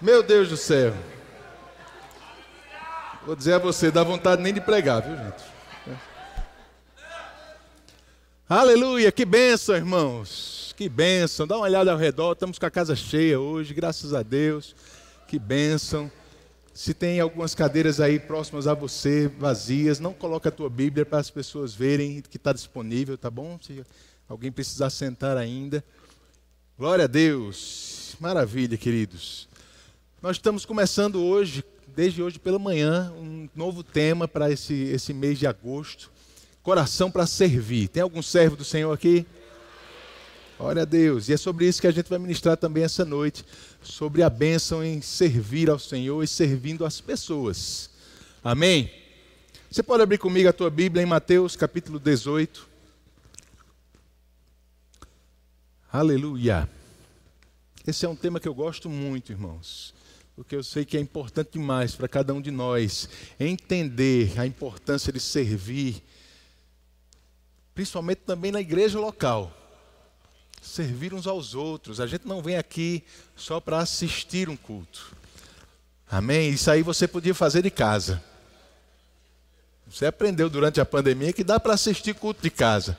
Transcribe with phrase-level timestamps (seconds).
[0.00, 0.94] Meu Deus do céu.
[3.24, 5.42] Vou dizer a você, dá vontade nem de pregar, viu, gente?
[8.48, 10.74] Aleluia, que bênção, irmãos.
[10.76, 11.46] Que bênção.
[11.46, 14.76] Dá uma olhada ao redor, estamos com a casa cheia hoje, graças a Deus.
[15.26, 16.12] Que bênção.
[16.74, 21.18] Se tem algumas cadeiras aí próximas a você, vazias, não coloque a tua Bíblia para
[21.18, 23.58] as pessoas verem que está disponível, tá bom?
[23.62, 23.82] Se
[24.28, 25.82] alguém precisar sentar ainda.
[26.78, 28.14] Glória a Deus.
[28.20, 29.48] Maravilha, queridos.
[30.22, 31.62] Nós estamos começando hoje,
[31.94, 36.10] desde hoje pela manhã, um novo tema para esse, esse mês de agosto.
[36.62, 37.88] Coração para servir.
[37.88, 39.26] Tem algum servo do Senhor aqui?
[40.58, 41.28] Glória a Deus.
[41.28, 43.44] E é sobre isso que a gente vai ministrar também essa noite,
[43.82, 47.90] sobre a bênção em servir ao Senhor e servindo as pessoas.
[48.42, 48.90] Amém?
[49.70, 52.66] Você pode abrir comigo a tua Bíblia em Mateus capítulo 18.
[55.92, 56.66] Aleluia.
[57.86, 59.94] Esse é um tema que eu gosto muito, irmãos,
[60.36, 63.08] porque eu sei que é importante demais para cada um de nós
[63.40, 66.02] entender a importância de servir,
[67.74, 69.52] principalmente também na igreja local
[70.66, 72.00] servir uns aos outros.
[72.00, 73.02] A gente não vem aqui
[73.34, 75.14] só para assistir um culto.
[76.10, 76.50] Amém?
[76.50, 78.22] Isso aí você podia fazer de casa.
[79.88, 82.98] Você aprendeu durante a pandemia que dá para assistir culto de casa.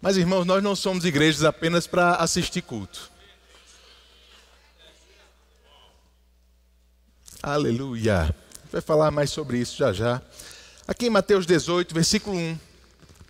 [0.00, 3.10] Mas, irmãos, nós não somos igrejas apenas para assistir culto.
[7.42, 8.34] Aleluia.
[8.72, 10.20] Vai falar mais sobre isso já já.
[10.88, 12.58] Aqui em Mateus 18, versículo 1.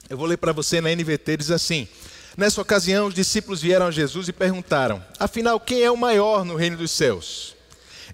[0.09, 1.87] Eu vou ler para você na NVT, diz assim:
[2.35, 6.57] Nessa ocasião, os discípulos vieram a Jesus e perguntaram: Afinal, quem é o maior no
[6.57, 7.55] reino dos céus?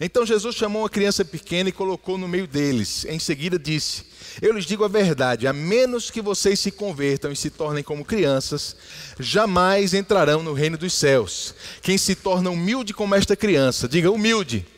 [0.00, 3.04] Então Jesus chamou uma criança pequena e colocou no meio deles.
[3.04, 4.02] Em seguida disse:
[4.42, 8.04] Eu lhes digo a verdade, a menos que vocês se convertam e se tornem como
[8.04, 8.74] crianças,
[9.20, 11.54] jamais entrarão no reino dos céus.
[11.82, 14.73] Quem se torna humilde como esta criança, diga humilde.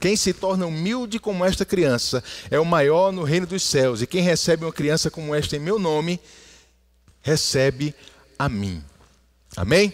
[0.00, 4.02] Quem se torna humilde como esta criança é o maior no reino dos céus.
[4.02, 6.20] E quem recebe uma criança como esta em meu nome,
[7.22, 7.94] recebe
[8.38, 8.82] a mim.
[9.56, 9.92] Amém?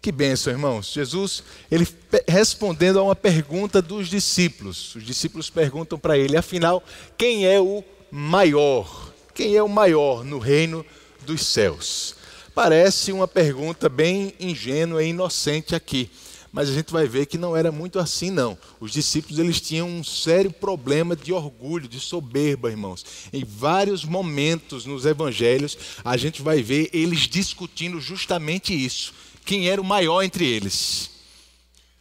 [0.00, 0.92] Que bênção, irmãos.
[0.92, 1.86] Jesus, ele
[2.28, 4.94] respondendo a uma pergunta dos discípulos.
[4.94, 6.82] Os discípulos perguntam para ele, afinal,
[7.18, 9.12] quem é o maior?
[9.34, 10.86] Quem é o maior no reino
[11.22, 12.14] dos céus?
[12.54, 16.10] Parece uma pergunta bem ingênua e inocente aqui
[16.56, 18.56] mas a gente vai ver que não era muito assim não.
[18.80, 23.04] Os discípulos eles tinham um sério problema de orgulho, de soberba, irmãos.
[23.30, 29.12] Em vários momentos nos evangelhos, a gente vai ver eles discutindo justamente isso.
[29.44, 31.10] Quem era o maior entre eles?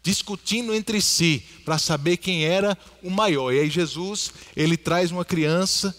[0.01, 3.51] Discutindo entre si para saber quem era o maior.
[3.51, 5.93] E aí Jesus, ele traz uma criança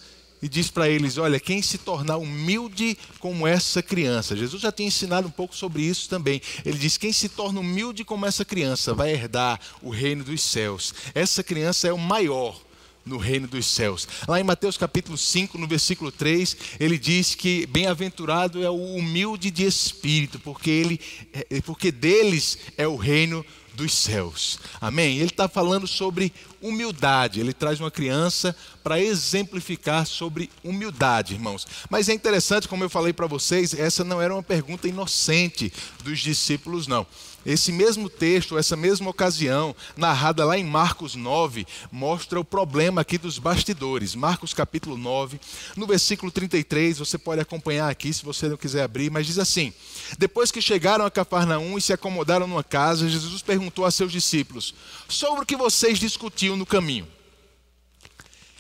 [0.47, 4.37] e diz para eles: Olha, quem se tornar humilde como essa criança.
[4.37, 6.41] Jesus já tinha ensinado um pouco sobre isso também.
[6.65, 10.95] Ele diz: Quem se torna humilde como essa criança vai herdar o reino dos céus.
[11.15, 12.61] Essa criança é o maior
[13.05, 14.07] no reino dos céus.
[14.29, 19.51] Lá em Mateus capítulo 5, no versículo 3, ele diz que bem-aventurado é o humilde
[19.51, 21.01] de espírito, porque ele
[21.33, 23.45] é, porque deles é o reino
[23.77, 24.59] dos céus.
[24.81, 25.19] Amém?
[25.19, 27.39] Ele está falando sobre humildade.
[27.39, 31.67] Ele traz uma criança para exemplificar sobre humildade, irmãos.
[31.91, 35.73] Mas é interessante, como eu falei para vocês, essa não era uma pergunta inocente
[36.03, 37.07] dos discípulos, não.
[37.47, 43.17] Esse mesmo texto, essa mesma ocasião, narrada lá em Marcos 9, mostra o problema aqui
[43.17, 44.17] dos bastidores.
[44.17, 45.39] Marcos capítulo 9,
[45.77, 49.73] no versículo 33, você pode acompanhar aqui se você não quiser abrir, mas diz assim:
[50.19, 54.75] Depois que chegaram a Cafarnaum e se acomodaram numa casa, Jesus perguntou a seus discípulos:
[55.09, 57.07] Sobre o que vocês discutiam no caminho?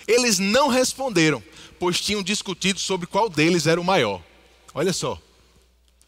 [0.06, 1.42] Eles não responderam,
[1.80, 4.22] pois tinham discutido sobre qual deles era o maior.
[4.72, 5.20] Olha só,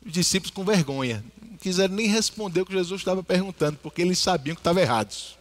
[0.06, 1.24] os discípulos com vergonha,
[1.58, 5.36] quiseram nem responder o que Jesus estava perguntando, porque eles sabiam que estavam errados.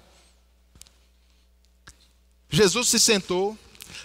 [2.49, 3.57] Jesus se sentou,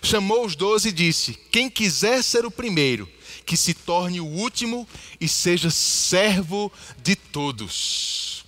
[0.03, 3.09] chamou os doze e disse: Quem quiser ser o primeiro,
[3.47, 4.87] que se torne o último
[5.21, 8.45] e seja servo de todos.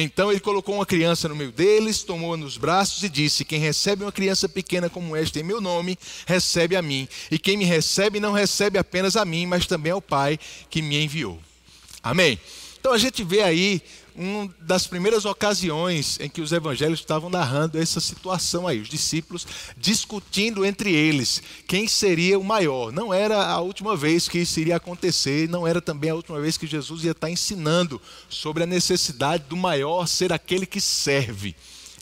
[0.00, 4.04] Então ele colocou uma criança no meio deles, tomou-a nos braços e disse: Quem recebe
[4.04, 7.08] uma criança pequena como esta em meu nome, recebe a mim.
[7.30, 10.38] E quem me recebe, não recebe apenas a mim, mas também ao Pai
[10.70, 11.40] que me enviou.
[12.02, 12.38] Amém?
[12.88, 13.82] Então a gente vê aí
[14.16, 19.46] uma das primeiras ocasiões em que os evangelhos estavam narrando essa situação aí, os discípulos
[19.76, 22.90] discutindo entre eles quem seria o maior.
[22.90, 26.56] Não era a última vez que isso iria acontecer, não era também a última vez
[26.56, 31.54] que Jesus ia estar ensinando sobre a necessidade do maior ser aquele que serve.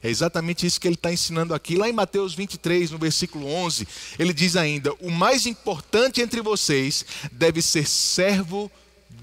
[0.04, 1.74] É exatamente isso que ele está ensinando aqui.
[1.74, 3.88] Lá em Mateus 23, no versículo 11,
[4.20, 8.70] ele diz ainda: O mais importante entre vocês deve ser servo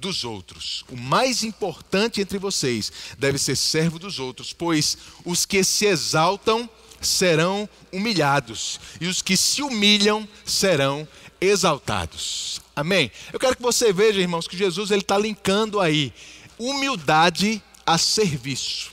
[0.03, 0.83] dos outros.
[0.89, 6.69] O mais importante entre vocês deve ser servo dos outros, pois os que se exaltam
[6.99, 11.07] serão humilhados, e os que se humilham serão
[11.39, 12.61] exaltados.
[12.75, 13.11] Amém?
[13.31, 16.13] Eu quero que você veja, irmãos, que Jesus está linkando aí
[16.57, 18.91] humildade a serviço.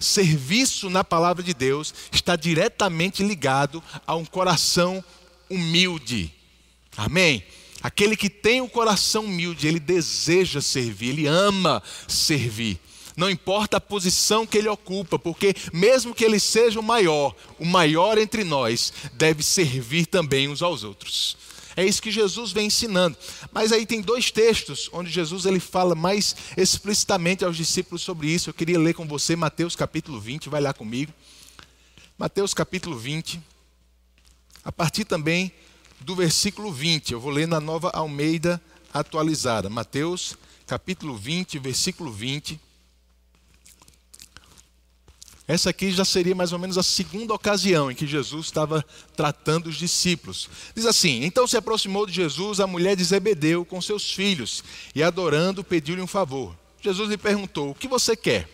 [0.00, 5.04] Serviço na palavra de Deus está diretamente ligado a um coração
[5.50, 6.32] humilde.
[6.96, 7.44] Amém?
[7.82, 12.80] Aquele que tem o coração humilde, ele deseja servir, ele ama servir.
[13.16, 17.64] Não importa a posição que ele ocupa, porque mesmo que ele seja o maior, o
[17.64, 21.36] maior entre nós deve servir também uns aos outros.
[21.78, 23.16] É isso que Jesus vem ensinando.
[23.52, 28.50] Mas aí tem dois textos onde Jesus ele fala mais explicitamente aos discípulos sobre isso.
[28.50, 31.12] Eu queria ler com você Mateus capítulo 20, vai lá comigo.
[32.16, 33.40] Mateus capítulo 20,
[34.64, 35.52] a partir também
[36.00, 37.12] do versículo 20.
[37.12, 38.60] Eu vou ler na Nova Almeida
[38.92, 39.68] atualizada.
[39.68, 40.36] Mateus
[40.66, 42.60] capítulo 20, versículo 20.
[45.46, 48.84] Essa aqui já seria mais ou menos a segunda ocasião em que Jesus estava
[49.16, 50.46] tratando os discípulos.
[50.74, 54.62] Diz assim: Então se aproximou de Jesus a mulher de Zebedeu com seus filhos
[54.94, 56.54] e, adorando, pediu-lhe um favor.
[56.82, 58.46] Jesus lhe perguntou: O que você quer?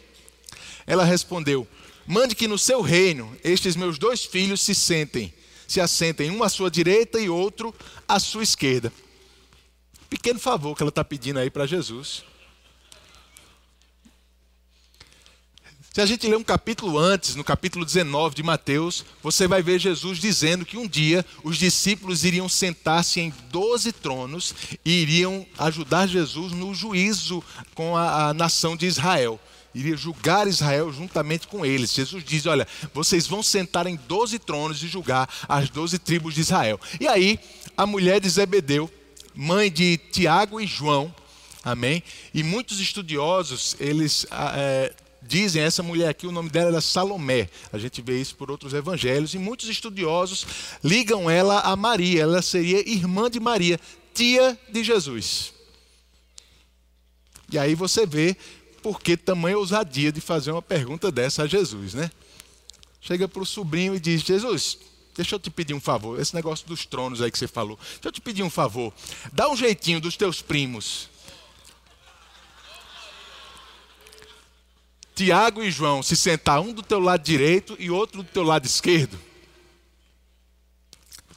[0.87, 1.67] Ela respondeu:
[2.07, 5.35] Mande que no seu reino estes meus dois filhos se sentem,
[5.67, 7.75] se assentem, um à sua direita e outro
[8.09, 8.93] à sua esquerda.
[10.09, 12.25] Pequeno favor que ela está pedindo aí para Jesus.
[15.95, 19.79] Se a gente ler um capítulo antes, no capítulo 19 de Mateus, você vai ver
[19.79, 24.53] Jesus dizendo que um dia os discípulos iriam sentar-se em doze tronos
[24.85, 27.45] e iriam ajudar Jesus no juízo
[27.77, 29.39] com a, a nação de Israel
[29.75, 31.93] iria julgar Israel juntamente com eles.
[31.93, 36.43] Jesus diz: Olha, vocês vão sentar em doze tronos e julgar as doze tribos de
[36.43, 36.81] Israel.
[37.01, 37.39] E aí,
[37.77, 38.91] a mulher de Zebedeu,
[39.35, 41.15] mãe de Tiago e João,
[41.65, 42.03] amém?
[42.33, 44.95] E muitos estudiosos, eles é,
[45.27, 47.49] dizem, essa mulher aqui, o nome dela era Salomé.
[47.73, 49.35] A gente vê isso por outros evangelhos.
[49.35, 50.47] E muitos estudiosos
[50.83, 52.23] ligam ela a Maria.
[52.23, 53.81] Ela seria irmã de Maria,
[54.13, 55.53] tia de Jesus.
[57.51, 58.37] E aí você vê
[58.85, 62.11] por que tamanha ousadia de fazer uma pergunta dessa a Jesus, né?
[63.01, 64.77] Chega para o sobrinho e diz: Jesus,
[65.17, 66.21] deixa eu te pedir um favor.
[66.21, 67.79] Esse negócio dos tronos aí que você falou.
[67.79, 68.93] Deixa eu te pedir um favor.
[69.33, 71.09] Dá um jeitinho dos teus primos
[75.15, 78.67] Tiago e João se sentar um do teu lado direito e outro do teu lado
[78.67, 79.19] esquerdo?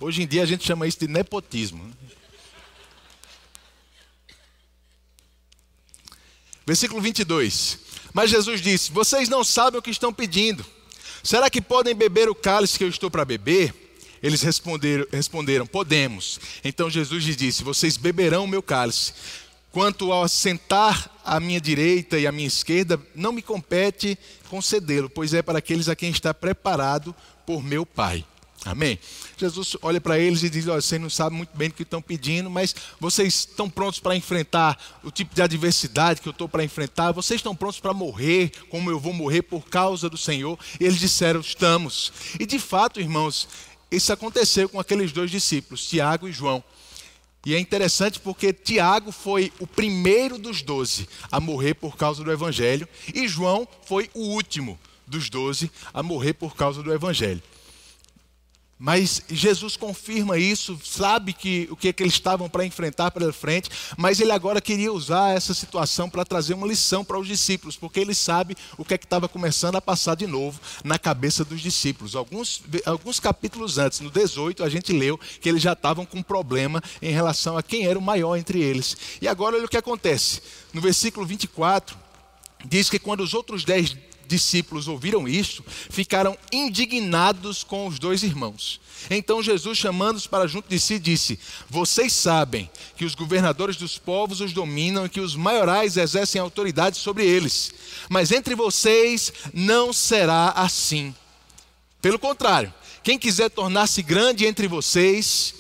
[0.02, 1.90] Hoje em dia a gente chama isso de nepotismo.
[6.68, 7.80] Versículo 22.
[8.14, 10.66] Mas Jesus disse: Vocês não sabem o que estão pedindo.
[11.24, 13.74] Será que podem beber o cálice que eu estou para beber?
[14.22, 16.38] Eles responderam, responderam: Podemos.
[16.66, 19.14] Então Jesus lhes disse: Vocês beberão o meu cálice.
[19.72, 24.18] Quanto ao sentar à minha direita e à minha esquerda, não me compete
[24.50, 27.16] concedê-lo, pois é para aqueles a quem está preparado
[27.46, 28.26] por meu Pai.
[28.70, 29.00] Amém?
[29.38, 32.02] Jesus olha para eles e diz: Olha, vocês não sabem muito bem o que estão
[32.02, 36.64] pedindo, mas vocês estão prontos para enfrentar o tipo de adversidade que eu estou para
[36.64, 37.12] enfrentar?
[37.12, 40.60] Vocês estão prontos para morrer, como eu vou morrer por causa do Senhor?
[40.80, 42.12] E eles disseram: Estamos.
[42.40, 43.48] E de fato, irmãos,
[43.90, 46.64] isso aconteceu com aqueles dois discípulos, Tiago e João.
[47.46, 52.30] E é interessante porque Tiago foi o primeiro dos doze a morrer por causa do
[52.30, 54.78] Evangelho, e João foi o último
[55.08, 57.42] dos doze a morrer por causa do Evangelho.
[58.80, 63.34] Mas Jesus confirma isso, sabe que o que, é que eles estavam para enfrentar pela
[63.34, 67.76] frente, mas ele agora queria usar essa situação para trazer uma lição para os discípulos,
[67.76, 71.44] porque ele sabe o que é que estava começando a passar de novo na cabeça
[71.44, 72.16] dos discípulos.
[72.16, 76.24] Alguns, alguns capítulos antes, no 18, a gente leu que eles já estavam com um
[76.24, 78.96] problema em relação a quem era o maior entre eles.
[79.20, 80.40] E agora olha o que acontece.
[80.72, 81.98] No versículo 24,
[82.64, 83.96] diz que quando os outros dez
[84.28, 88.80] discípulos ouviram isto, ficaram indignados com os dois irmãos.
[89.10, 94.42] Então Jesus, chamando-os para junto de si, disse: Vocês sabem que os governadores dos povos
[94.42, 97.72] os dominam e que os maiorais exercem autoridade sobre eles.
[98.10, 101.16] Mas entre vocês não será assim.
[102.02, 105.54] Pelo contrário, quem quiser tornar-se grande entre vocês,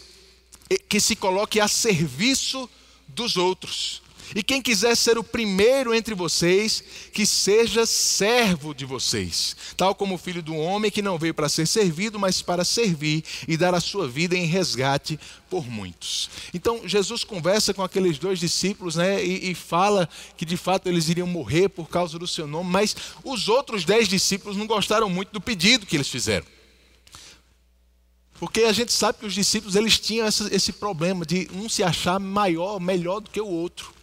[0.89, 2.69] que se coloque a serviço
[3.07, 4.01] dos outros.
[4.36, 10.15] E quem quiser ser o primeiro entre vocês, que seja servo de vocês, tal como
[10.15, 13.74] o filho do homem que não veio para ser servido, mas para servir e dar
[13.74, 15.19] a sua vida em resgate
[15.50, 16.29] por muitos.
[16.53, 21.10] Então Jesus conversa com aqueles dois discípulos né, e, e fala que de fato eles
[21.10, 25.31] iriam morrer por causa do seu nome, mas os outros dez discípulos não gostaram muito
[25.31, 26.46] do pedido que eles fizeram.
[28.39, 32.19] Porque a gente sabe que os discípulos eles tinham esse, problema de um se achar
[32.19, 33.96] maior, melhor do que o outro.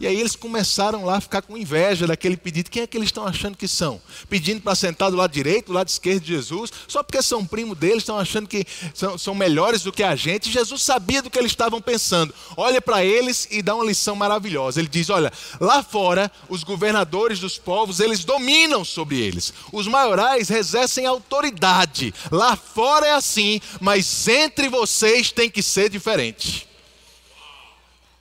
[0.00, 2.70] E aí eles começaram lá a ficar com inveja daquele pedido.
[2.70, 4.00] Quem é que eles estão achando que são?
[4.30, 7.74] Pedindo para sentar do lado direito, do lado esquerdo de Jesus, só porque são primo
[7.74, 8.64] deles, estão achando que
[8.94, 10.50] são, são melhores do que a gente.
[10.50, 12.34] Jesus sabia do que eles estavam pensando.
[12.56, 14.80] Olha para eles e dá uma lição maravilhosa.
[14.80, 15.30] Ele diz: Olha,
[15.60, 19.52] lá fora, os governadores dos povos, eles dominam sobre eles.
[19.70, 22.14] Os maiorais exercem autoridade.
[22.30, 26.69] Lá fora é assim, mas entre vocês tem que ser diferente.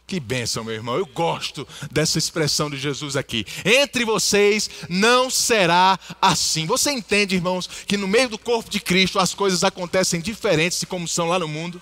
[0.09, 0.97] Que bênção, meu irmão.
[0.97, 3.45] Eu gosto dessa expressão de Jesus aqui.
[3.63, 6.65] Entre vocês não será assim.
[6.65, 10.87] Você entende, irmãos, que no meio do corpo de Cristo as coisas acontecem diferentes de
[10.87, 11.79] como são lá no mundo?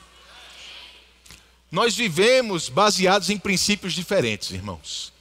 [1.72, 5.14] Nós vivemos baseados em princípios diferentes, irmãos.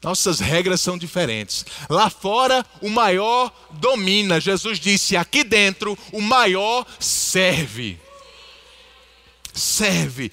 [0.00, 1.66] Nossas regras são diferentes.
[1.90, 4.40] Lá fora, o maior domina.
[4.40, 7.98] Jesus disse: aqui dentro, o maior serve.
[9.52, 10.30] Serve.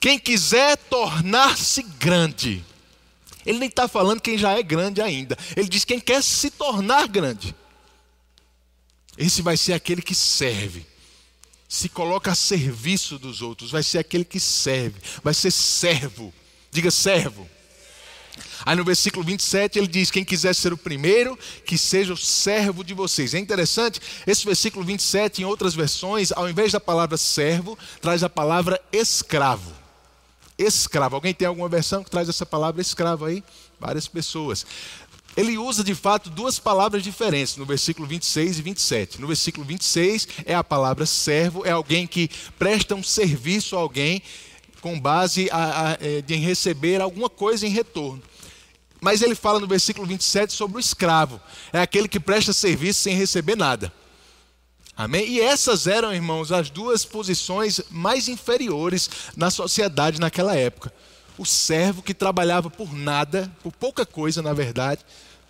[0.00, 2.64] Quem quiser tornar-se grande,
[3.44, 5.38] ele nem está falando quem já é grande ainda.
[5.56, 7.54] Ele diz quem quer se tornar grande.
[9.16, 10.84] Esse vai ser aquele que serve,
[11.68, 16.34] se coloca a serviço dos outros, vai ser aquele que serve, vai ser servo.
[16.70, 17.48] Diga servo.
[18.66, 22.84] Aí no versículo 27 ele diz: Quem quiser ser o primeiro, que seja o servo
[22.84, 23.32] de vocês.
[23.32, 28.28] É interessante, esse versículo 27, em outras versões, ao invés da palavra servo, traz a
[28.28, 29.75] palavra escravo
[30.58, 31.16] escravo.
[31.16, 33.42] Alguém tem alguma versão que traz essa palavra escravo aí?
[33.78, 34.66] Várias pessoas.
[35.36, 39.20] Ele usa de fato duas palavras diferentes no versículo 26 e 27.
[39.20, 44.22] No versículo 26 é a palavra servo, é alguém que presta um serviço a alguém
[44.80, 48.22] com base a, a, é, em receber alguma coisa em retorno.
[48.98, 51.38] Mas ele fala no versículo 27 sobre o escravo,
[51.70, 53.92] é aquele que presta serviço sem receber nada.
[54.96, 55.28] Amém?
[55.28, 60.92] E essas eram, irmãos, as duas posições mais inferiores na sociedade naquela época.
[61.36, 65.04] O servo que trabalhava por nada, por pouca coisa, na verdade,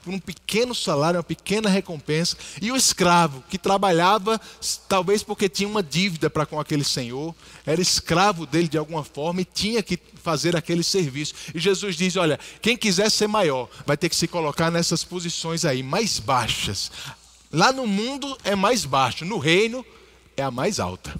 [0.07, 4.41] por um pequeno salário, uma pequena recompensa, e o escravo que trabalhava
[4.89, 7.35] talvez porque tinha uma dívida para com aquele senhor,
[7.67, 11.35] era escravo dele de alguma forma e tinha que fazer aquele serviço.
[11.53, 15.65] E Jesus diz: Olha, quem quiser ser maior vai ter que se colocar nessas posições
[15.65, 16.93] aí mais baixas,
[17.53, 19.85] Lá no mundo é mais baixo, no reino
[20.37, 21.19] é a mais alta.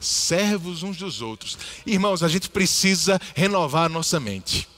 [0.00, 1.56] Servos uns dos outros.
[1.86, 4.68] Irmãos, a gente precisa renovar a nossa mente.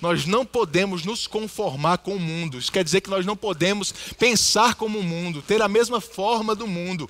[0.00, 2.58] Nós não podemos nos conformar com o mundo.
[2.58, 6.54] Isso quer dizer que nós não podemos pensar como o mundo, ter a mesma forma
[6.54, 7.08] do mundo,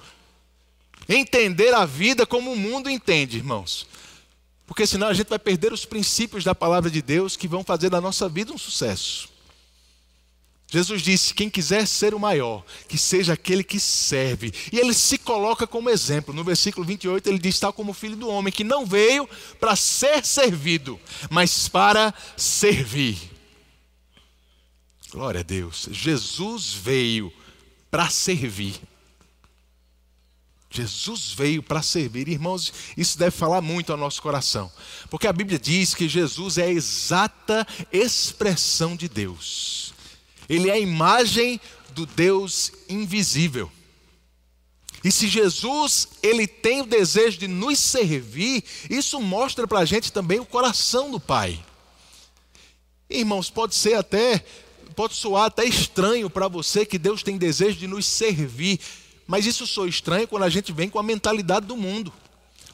[1.08, 3.86] entender a vida como o mundo entende, irmãos.
[4.66, 7.90] Porque senão a gente vai perder os princípios da palavra de Deus que vão fazer
[7.90, 9.28] da nossa vida um sucesso.
[10.70, 14.52] Jesus disse: quem quiser ser o maior, que seja aquele que serve.
[14.72, 16.32] E ele se coloca como exemplo.
[16.32, 19.74] No versículo 28, ele diz: tal como o filho do homem, que não veio para
[19.74, 20.98] ser servido,
[21.28, 23.18] mas para servir.
[25.10, 25.88] Glória a Deus.
[25.90, 27.32] Jesus veio
[27.90, 28.80] para servir.
[30.70, 32.28] Jesus veio para servir.
[32.28, 34.70] Irmãos, isso deve falar muito ao nosso coração.
[35.10, 39.89] Porque a Bíblia diz que Jesus é a exata expressão de Deus.
[40.50, 43.70] Ele é a imagem do Deus invisível.
[45.04, 50.12] E se Jesus ele tem o desejo de nos servir, isso mostra para a gente
[50.12, 51.58] também o coração do Pai.
[53.08, 54.44] Irmãos, pode ser até,
[54.96, 58.80] pode soar até estranho para você que Deus tem desejo de nos servir,
[59.28, 62.12] mas isso soa estranho quando a gente vem com a mentalidade do mundo,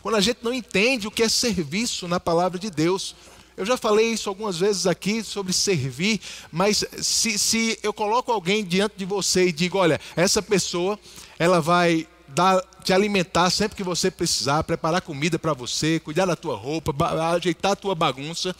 [0.01, 3.15] quando a gente não entende o que é serviço na palavra de Deus.
[3.57, 6.21] Eu já falei isso algumas vezes aqui sobre servir,
[6.53, 10.99] mas se, se eu coloco alguém diante de você e digo, olha, essa pessoa,
[11.39, 16.37] ela vai dar, te alimentar sempre que você precisar, preparar comida para você, cuidar da
[16.37, 16.95] tua roupa,
[17.35, 18.55] ajeitar a tua bagunça.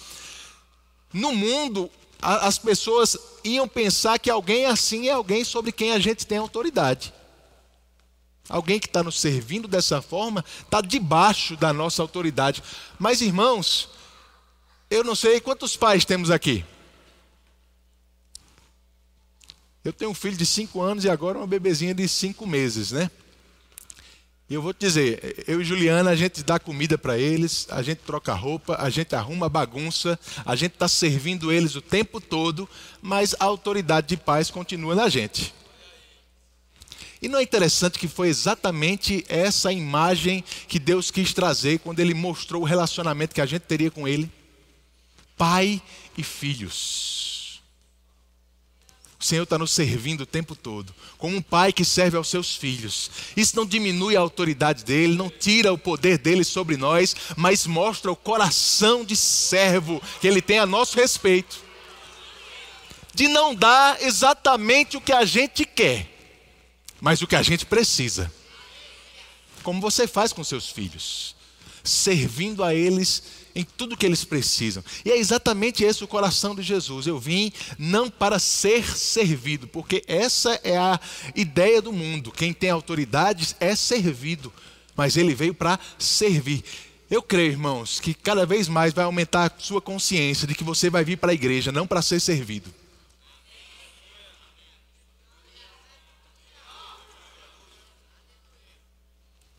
[1.13, 1.91] No mundo,
[2.23, 6.39] a, as pessoas iam pensar que alguém assim é alguém sobre quem a gente tem
[6.39, 7.13] autoridade.
[8.49, 12.63] Alguém que está nos servindo dessa forma está debaixo da nossa autoridade.
[12.99, 13.91] Mas, irmãos,
[14.91, 16.65] eu não sei quantos pais temos aqui.
[19.85, 23.11] Eu tenho um filho de 5 anos e agora uma bebezinha de 5 meses, né?
[24.49, 27.83] E eu vou te dizer, eu e Juliana, a gente dá comida para eles, a
[27.83, 32.69] gente troca roupa, a gente arruma bagunça, a gente está servindo eles o tempo todo,
[33.03, 35.53] mas a autoridade de pais continua na gente.
[37.21, 42.15] E não é interessante que foi exatamente essa imagem que Deus quis trazer quando Ele
[42.15, 44.31] mostrou o relacionamento que a gente teria com Ele?
[45.37, 45.81] Pai
[46.17, 47.63] e filhos.
[49.19, 52.55] O Senhor está nos servindo o tempo todo, como um pai que serve aos seus
[52.55, 53.11] filhos.
[53.35, 58.13] Isso não diminui a autoridade dele, não tira o poder dele sobre nós, mas mostra
[58.13, 61.65] o coração de servo que ele tem a nosso respeito.
[63.15, 66.07] De não dar exatamente o que a gente quer,
[67.01, 68.31] mas o que a gente precisa.
[69.63, 71.35] Como você faz com seus filhos,
[71.83, 74.85] servindo a eles em tudo que eles precisam.
[75.03, 77.07] E é exatamente esse o coração de Jesus.
[77.07, 81.01] Eu vim não para ser servido, porque essa é a
[81.35, 82.31] ideia do mundo.
[82.31, 84.53] Quem tem autoridades é servido,
[84.95, 86.63] mas ele veio para servir.
[87.11, 90.91] Eu creio, irmãos, que cada vez mais vai aumentar a sua consciência de que você
[90.91, 92.69] vai vir para a igreja não para ser servido.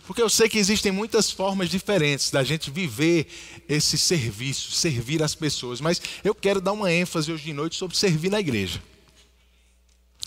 [0.08, 3.28] Porque eu sei que existem muitas formas diferentes da gente viver
[3.68, 7.98] esse serviço, servir as pessoas, mas eu quero dar uma ênfase hoje de noite sobre
[7.98, 8.82] servir na igreja.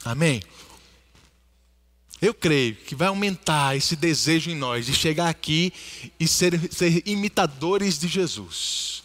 [0.05, 0.43] Amém?
[2.21, 5.73] Eu creio que vai aumentar esse desejo em nós de chegar aqui
[6.19, 9.03] e ser, ser imitadores de Jesus.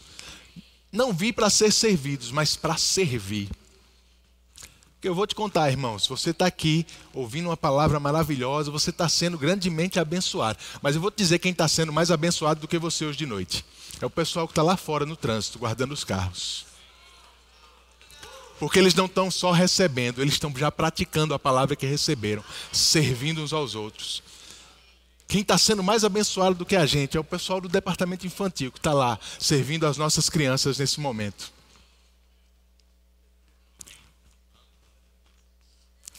[0.91, 3.48] Não vir para ser servidos, mas para servir.
[5.05, 6.83] Porque eu vou te contar, irmãos, você está aqui
[7.13, 10.57] ouvindo uma palavra maravilhosa, você está sendo grandemente abençoado.
[10.81, 13.27] Mas eu vou te dizer quem está sendo mais abençoado do que você hoje de
[13.27, 13.63] noite.
[14.01, 16.65] É o pessoal que está lá fora no trânsito, guardando os carros.
[18.57, 23.43] Porque eles não estão só recebendo, eles estão já praticando a palavra que receberam, servindo
[23.43, 24.24] uns aos outros.
[25.27, 28.71] Quem está sendo mais abençoado do que a gente é o pessoal do departamento infantil
[28.71, 31.53] que está lá servindo as nossas crianças nesse momento.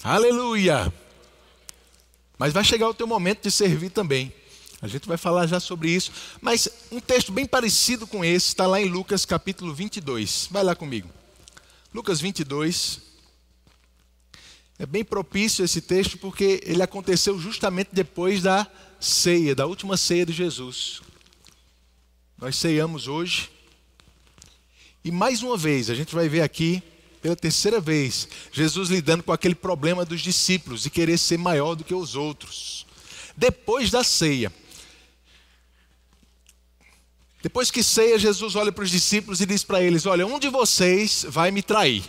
[0.08, 0.94] Aleluia!
[2.38, 4.32] Mas vai chegar o teu momento de servir também.
[4.80, 6.12] A gente vai falar já sobre isso.
[6.40, 10.46] Mas um texto bem parecido com esse está lá em Lucas capítulo 22.
[10.48, 11.10] Vai lá comigo.
[11.92, 13.00] Lucas 22.
[14.78, 18.64] É bem propício esse texto porque ele aconteceu justamente depois da
[19.00, 21.00] ceia, da última ceia de Jesus.
[22.38, 23.50] Nós ceiamos hoje.
[25.02, 26.80] E mais uma vez, a gente vai ver aqui
[27.26, 31.82] pela terceira vez, Jesus lidando com aquele problema dos discípulos de querer ser maior do
[31.82, 32.86] que os outros.
[33.36, 34.52] Depois da ceia,
[37.42, 40.48] depois que ceia, Jesus olha para os discípulos e diz para eles: Olha, um de
[40.48, 42.04] vocês vai me trair.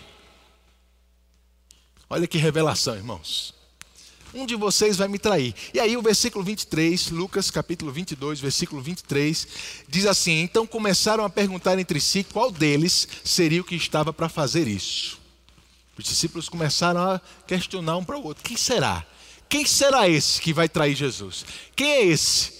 [2.07, 3.55] Olha que revelação, irmãos.
[4.37, 5.55] Um de vocês vai me trair.
[5.73, 9.47] E aí, o versículo 23, Lucas capítulo 22, versículo 23,
[9.89, 14.29] diz assim: Então começaram a perguntar entre si qual deles seria o que estava para
[14.29, 15.19] fazer isso.
[15.97, 19.03] Os discípulos começaram a questionar um para o outro: quem será?
[19.49, 21.43] Quem será esse que vai trair Jesus?
[21.75, 22.53] Quem é esse?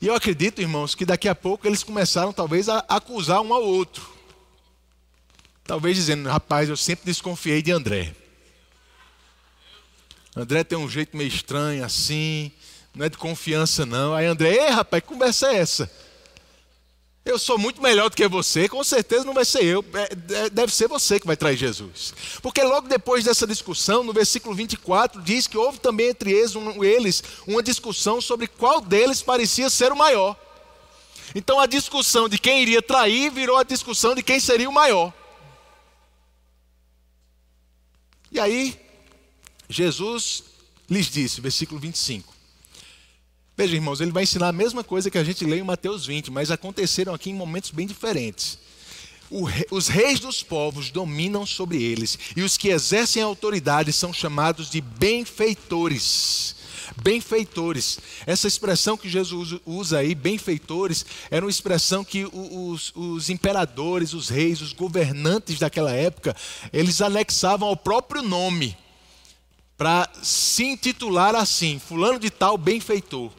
[0.00, 3.62] E eu acredito, irmãos, que daqui a pouco eles começaram talvez a acusar um ao
[3.62, 4.08] outro.
[5.62, 8.14] Talvez dizendo: rapaz, eu sempre desconfiei de André.
[10.38, 12.52] André tem um jeito meio estranho assim,
[12.94, 14.14] não é de confiança não.
[14.14, 15.90] Aí André, ei rapaz, que conversa é essa?
[17.24, 20.48] Eu sou muito melhor do que você, com certeza não vai ser eu, é, é,
[20.48, 22.14] deve ser você que vai trair Jesus.
[22.40, 26.84] Porque logo depois dessa discussão, no versículo 24, diz que houve também entre eles, um,
[26.84, 30.36] eles uma discussão sobre qual deles parecia ser o maior.
[31.34, 35.12] Então a discussão de quem iria trair virou a discussão de quem seria o maior.
[38.30, 38.87] E aí,
[39.68, 40.44] Jesus
[40.88, 42.38] lhes disse, versículo 25.
[43.56, 46.30] Veja, irmãos, ele vai ensinar a mesma coisa que a gente lê em Mateus 20,
[46.30, 48.56] mas aconteceram aqui em momentos bem diferentes.
[49.70, 54.80] os reis dos povos dominam sobre eles, e os que exercem autoridade são chamados de
[54.80, 56.54] benfeitores.
[57.02, 57.98] Benfeitores.
[58.26, 64.28] Essa expressão que Jesus usa aí, benfeitores, era uma expressão que os, os imperadores, os
[64.28, 66.34] reis, os governantes daquela época,
[66.72, 68.76] eles anexavam ao próprio nome
[69.78, 73.30] para se intitular assim, fulano de tal benfeitor.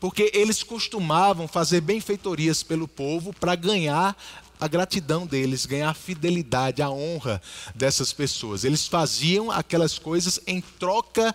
[0.00, 4.14] Porque eles costumavam fazer benfeitorias pelo povo para ganhar
[4.60, 7.40] a gratidão deles, ganhar a fidelidade, a honra
[7.74, 8.64] dessas pessoas.
[8.64, 11.34] Eles faziam aquelas coisas em troca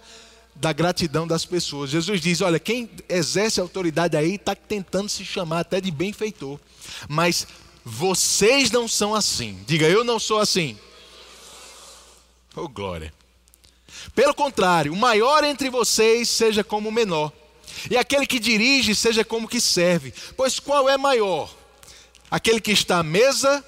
[0.56, 1.90] da gratidão das pessoas.
[1.90, 6.60] Jesus diz: olha, quem exerce autoridade aí está tentando se chamar até de benfeitor,
[7.08, 7.48] mas
[7.84, 9.58] vocês não são assim.
[9.66, 10.78] Diga, eu não sou assim.
[12.56, 13.14] Oh, glória.
[14.16, 17.32] Pelo contrário, o maior entre vocês seja como o menor,
[17.90, 20.14] e aquele que dirige seja como que serve.
[20.36, 21.54] Pois qual é maior?
[22.30, 23.64] Aquele que está à mesa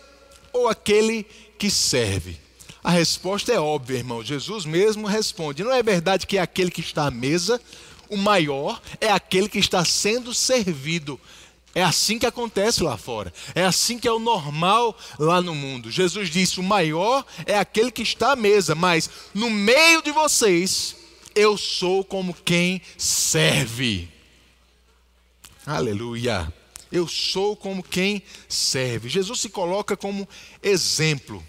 [0.54, 1.24] ou aquele
[1.58, 2.40] que serve?
[2.84, 4.24] A resposta é óbvia, irmão.
[4.24, 7.62] Jesus mesmo responde: Não é verdade que é aquele que está à mesa,
[8.10, 11.20] o maior é aquele que está sendo servido.
[11.74, 13.34] É assim que acontece lá fora.
[13.56, 15.90] É assim que é o normal lá no mundo.
[15.90, 20.96] Jesus disse: o maior é aquele que está à mesa, mas no meio de vocês,
[21.34, 24.10] eu sou como quem serve.
[25.66, 26.52] Aleluia.
[26.92, 29.08] Eu sou como quem serve.
[29.08, 30.28] Jesus se coloca como
[30.62, 31.42] exemplo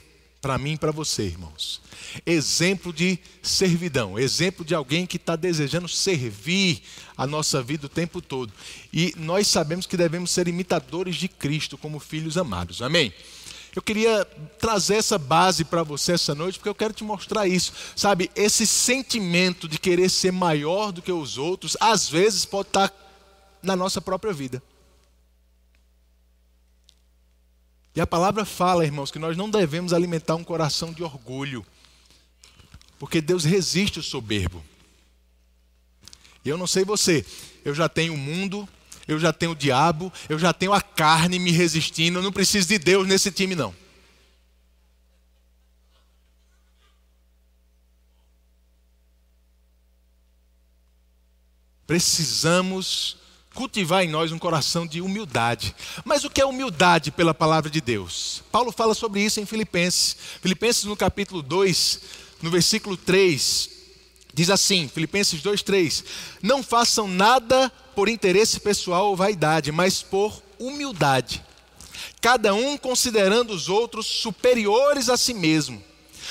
[0.43, 1.81] para mim e para você, irmãos.
[2.27, 6.83] Exemplo de servidão, exemplo de alguém que está desejando servir
[7.17, 8.53] a nossa vida o tempo todo.
[8.93, 12.83] E nós sabemos que devemos ser imitadores de Cristo como filhos amados.
[12.83, 13.15] Amém?
[13.75, 14.25] Eu queria
[14.59, 17.73] trazer essa base para você essa noite, porque eu quero te mostrar isso.
[17.95, 22.89] Sabe, esse sentimento de querer ser maior do que os outros, às vezes pode estar
[22.89, 22.97] tá
[23.63, 24.61] na nossa própria vida.
[27.95, 31.65] E a palavra fala, irmãos, que nós não devemos alimentar um coração de orgulho,
[32.99, 34.65] porque Deus resiste o soberbo.
[36.45, 37.25] E eu não sei você,
[37.65, 38.67] eu já tenho o mundo,
[39.07, 42.69] eu já tenho o diabo, eu já tenho a carne me resistindo, eu não preciso
[42.69, 43.75] de Deus nesse time, não.
[51.87, 53.22] Precisamos
[53.55, 55.75] cultivar em nós um coração de humildade.
[56.05, 58.43] Mas o que é humildade pela palavra de Deus?
[58.51, 60.17] Paulo fala sobre isso em Filipenses.
[60.41, 62.01] Filipenses no capítulo 2,
[62.41, 63.71] no versículo 3,
[64.35, 66.05] diz assim, Filipenses 2, 3:
[66.43, 71.43] Não façam nada por interesse pessoal ou vaidade, mas por humildade.
[72.21, 75.83] Cada um considerando os outros superiores a si mesmo,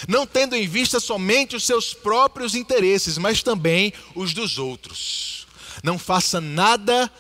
[0.08, 5.41] não tendo em vista somente os seus próprios interesses, mas também os dos outros.
[5.84, 7.12] Não faça nada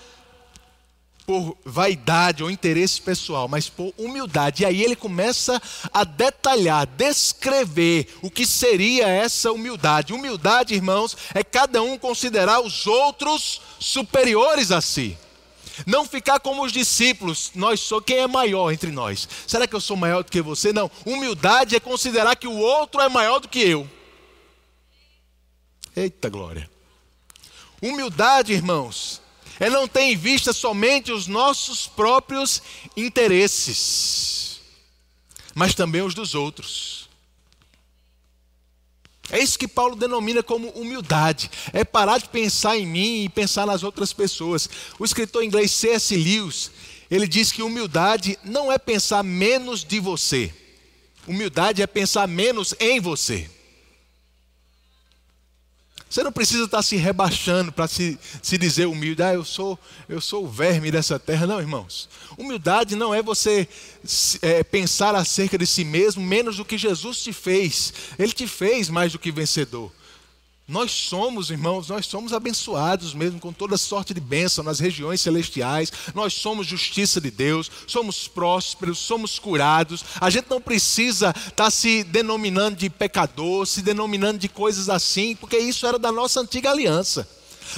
[1.26, 4.63] por vaidade ou interesse pessoal, mas por humildade.
[4.63, 5.62] E aí ele começa
[5.93, 10.13] a detalhar, descrever o que seria essa humildade.
[10.13, 15.17] Humildade, irmãos, é cada um considerar os outros superiores a si.
[15.86, 19.28] Não ficar como os discípulos, nós sou quem é maior entre nós.
[19.47, 20.74] Será que eu sou maior do que você?
[20.74, 20.91] Não.
[21.06, 23.89] Humildade é considerar que o outro é maior do que eu.
[25.95, 26.69] Eita glória.
[27.82, 29.22] Humildade, irmãos,
[29.60, 32.62] é não ter em vista somente os nossos próprios
[32.96, 34.60] interesses,
[35.56, 37.10] mas também os dos outros.
[39.32, 41.50] É isso que Paulo denomina como humildade.
[41.72, 44.70] É parar de pensar em mim e pensar nas outras pessoas.
[45.00, 46.15] O escritor inglês C.S.
[46.15, 46.70] Lewis,
[47.10, 50.54] ele diz que humildade não é pensar menos de você.
[51.26, 53.50] Humildade é pensar menos em você.
[56.12, 59.24] Você não precisa estar se rebaixando para se, se dizer humilde.
[59.24, 61.47] Ah, eu sou, eu sou o verme dessa terra.
[61.47, 62.10] Não, irmãos.
[62.38, 63.65] Humildade não é você
[64.41, 67.93] é, pensar acerca de si mesmo menos do que Jesus te fez.
[68.19, 69.89] Ele te fez mais do que vencedor.
[70.72, 75.92] Nós somos, irmãos, nós somos abençoados mesmo com toda sorte de bênção nas regiões celestiais.
[76.16, 80.02] Nós somos justiça de Deus, somos prósperos, somos curados.
[80.22, 85.36] A gente não precisa estar tá se denominando de pecador, se denominando de coisas assim,
[85.36, 87.28] porque isso era da nossa antiga aliança.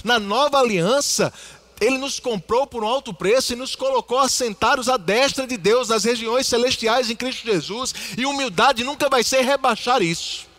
[0.04, 1.34] Na nova aliança,
[1.82, 5.90] ele nos comprou por um alto preço e nos colocou assentados à destra de Deus
[5.90, 7.92] nas regiões celestiais em Cristo Jesus.
[8.16, 10.53] E humildade nunca vai ser rebaixar isso.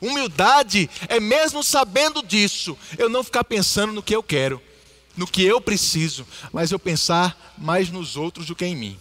[0.00, 4.60] Humildade é mesmo sabendo disso, eu não ficar pensando no que eu quero,
[5.16, 8.98] no que eu preciso, mas eu pensar mais nos outros do que em mim.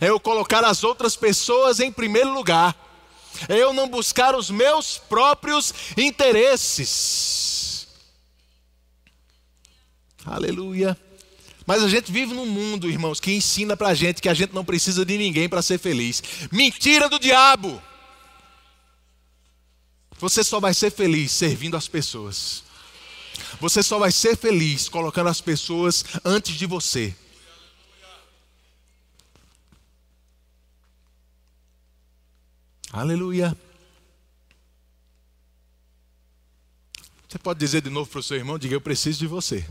[0.00, 2.76] É eu colocar as outras pessoas em primeiro lugar.
[3.48, 7.86] É eu não buscar os meus próprios interesses.
[10.24, 10.98] Aleluia.
[11.64, 14.64] Mas a gente vive num mundo, irmãos, que ensina pra gente que a gente não
[14.64, 16.22] precisa de ninguém para ser feliz.
[16.50, 17.82] Mentira do diabo.
[20.18, 22.64] Você só vai ser feliz servindo as pessoas.
[23.60, 27.14] Você só vai ser feliz colocando as pessoas antes de você.
[32.92, 33.56] Aleluia.
[37.28, 39.64] Você pode dizer de novo para o seu irmão: diga, eu preciso de você.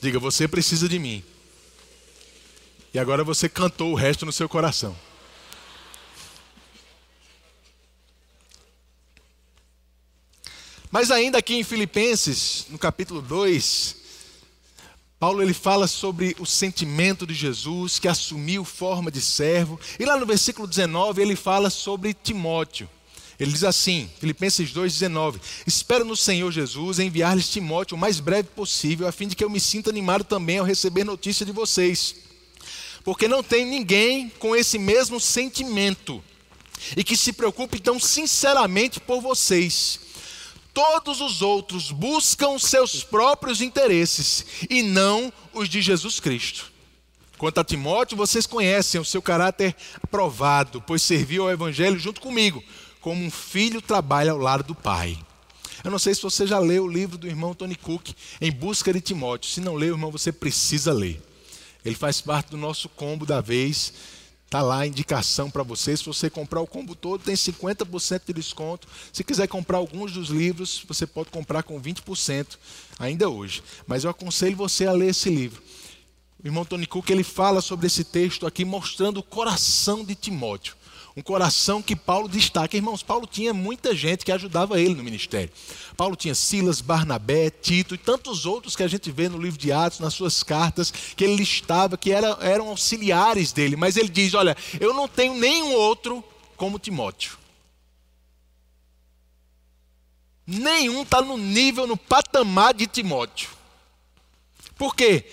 [0.00, 1.22] Diga, você precisa de mim.
[2.92, 4.96] E agora você cantou o resto no seu coração.
[10.94, 13.96] Mas ainda aqui em Filipenses, no capítulo 2,
[15.18, 19.80] Paulo ele fala sobre o sentimento de Jesus que assumiu forma de servo.
[19.98, 22.88] E lá no versículo 19 ele fala sobre Timóteo.
[23.40, 29.08] Ele diz assim, Filipenses 2,19: Espero no Senhor Jesus enviar-lhes Timóteo o mais breve possível,
[29.08, 32.14] a fim de que eu me sinta animado também ao receber notícia de vocês.
[33.02, 36.22] Porque não tem ninguém com esse mesmo sentimento
[36.96, 40.04] e que se preocupe tão sinceramente por vocês.
[40.74, 46.72] Todos os outros buscam seus próprios interesses e não os de Jesus Cristo.
[47.38, 49.76] Quanto a Timóteo, vocês conhecem o seu caráter
[50.10, 52.62] provado, pois serviu ao Evangelho junto comigo,
[53.00, 55.16] como um filho trabalha ao lado do pai.
[55.84, 58.10] Eu não sei se você já leu o livro do irmão Tony Cook,
[58.40, 59.50] Em Busca de Timóteo.
[59.50, 61.22] Se não leu, irmão, você precisa ler.
[61.84, 63.92] Ele faz parte do nosso combo da vez.
[64.54, 65.96] Está lá a indicação para você.
[65.96, 68.86] Se você comprar o combo todo, tem 50% de desconto.
[69.12, 72.56] Se quiser comprar alguns dos livros, você pode comprar com 20%
[72.96, 73.64] ainda hoje.
[73.84, 75.60] Mas eu aconselho você a ler esse livro.
[76.40, 80.76] O irmão Tony Cook ele fala sobre esse texto aqui, mostrando o coração de Timóteo.
[81.16, 82.76] Um coração que Paulo destaca.
[82.76, 85.50] Irmãos, Paulo tinha muita gente que ajudava ele no ministério.
[85.96, 89.70] Paulo tinha Silas, Barnabé, Tito e tantos outros que a gente vê no livro de
[89.70, 93.76] Atos, nas suas cartas, que ele listava, que era, eram auxiliares dele.
[93.76, 96.22] Mas ele diz: Olha, eu não tenho nenhum outro
[96.56, 97.38] como Timóteo.
[100.44, 103.50] Nenhum está no nível, no patamar de Timóteo.
[104.76, 105.24] Por quê?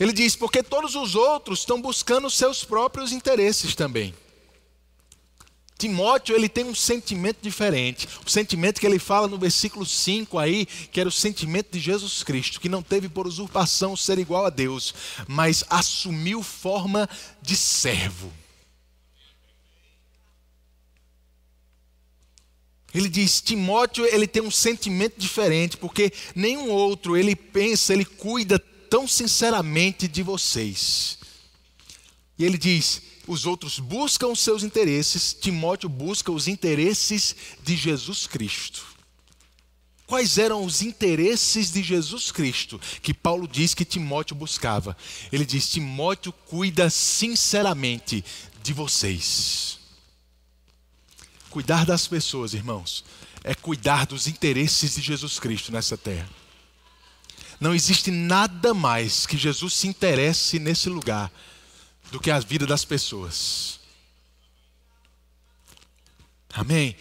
[0.00, 4.12] Ele diz: porque todos os outros estão buscando seus próprios interesses também.
[5.78, 8.08] Timóteo, ele tem um sentimento diferente.
[8.26, 12.24] O sentimento que ele fala no versículo 5 aí, que era o sentimento de Jesus
[12.24, 14.92] Cristo, que não teve por usurpação ser igual a Deus,
[15.28, 17.08] mas assumiu forma
[17.40, 18.32] de servo.
[22.92, 28.58] Ele diz: Timóteo, ele tem um sentimento diferente, porque nenhum outro ele pensa, ele cuida
[28.58, 31.18] tão sinceramente de vocês.
[32.36, 38.26] E ele diz: os outros buscam os seus interesses, Timóteo busca os interesses de Jesus
[38.26, 38.84] Cristo.
[40.06, 44.96] Quais eram os interesses de Jesus Cristo que Paulo diz que Timóteo buscava?
[45.30, 48.24] Ele diz: Timóteo cuida sinceramente
[48.62, 49.78] de vocês.
[51.50, 53.04] Cuidar das pessoas, irmãos,
[53.44, 56.28] é cuidar dos interesses de Jesus Cristo nessa terra.
[57.60, 61.30] Não existe nada mais que Jesus se interesse nesse lugar
[62.10, 63.80] do que a vida das pessoas.
[66.52, 66.96] Amém?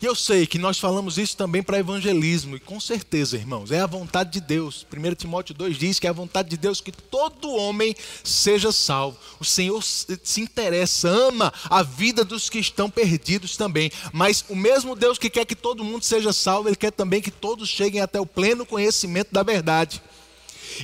[0.00, 3.80] E eu sei que nós falamos isso também para evangelismo, e com certeza, irmãos, é
[3.80, 4.86] a vontade de Deus.
[4.92, 9.18] 1 Timóteo 2 diz que é a vontade de Deus que todo homem seja salvo.
[9.40, 13.90] O Senhor se interessa, ama a vida dos que estão perdidos também.
[14.12, 17.30] Mas o mesmo Deus que quer que todo mundo seja salvo, Ele quer também que
[17.30, 20.02] todos cheguem até o pleno conhecimento da verdade.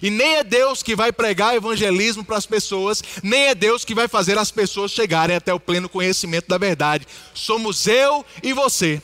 [0.03, 3.95] E nem é Deus que vai pregar evangelismo para as pessoas, nem é Deus que
[3.95, 7.07] vai fazer as pessoas chegarem até o pleno conhecimento da verdade.
[7.35, 9.03] Somos eu e você.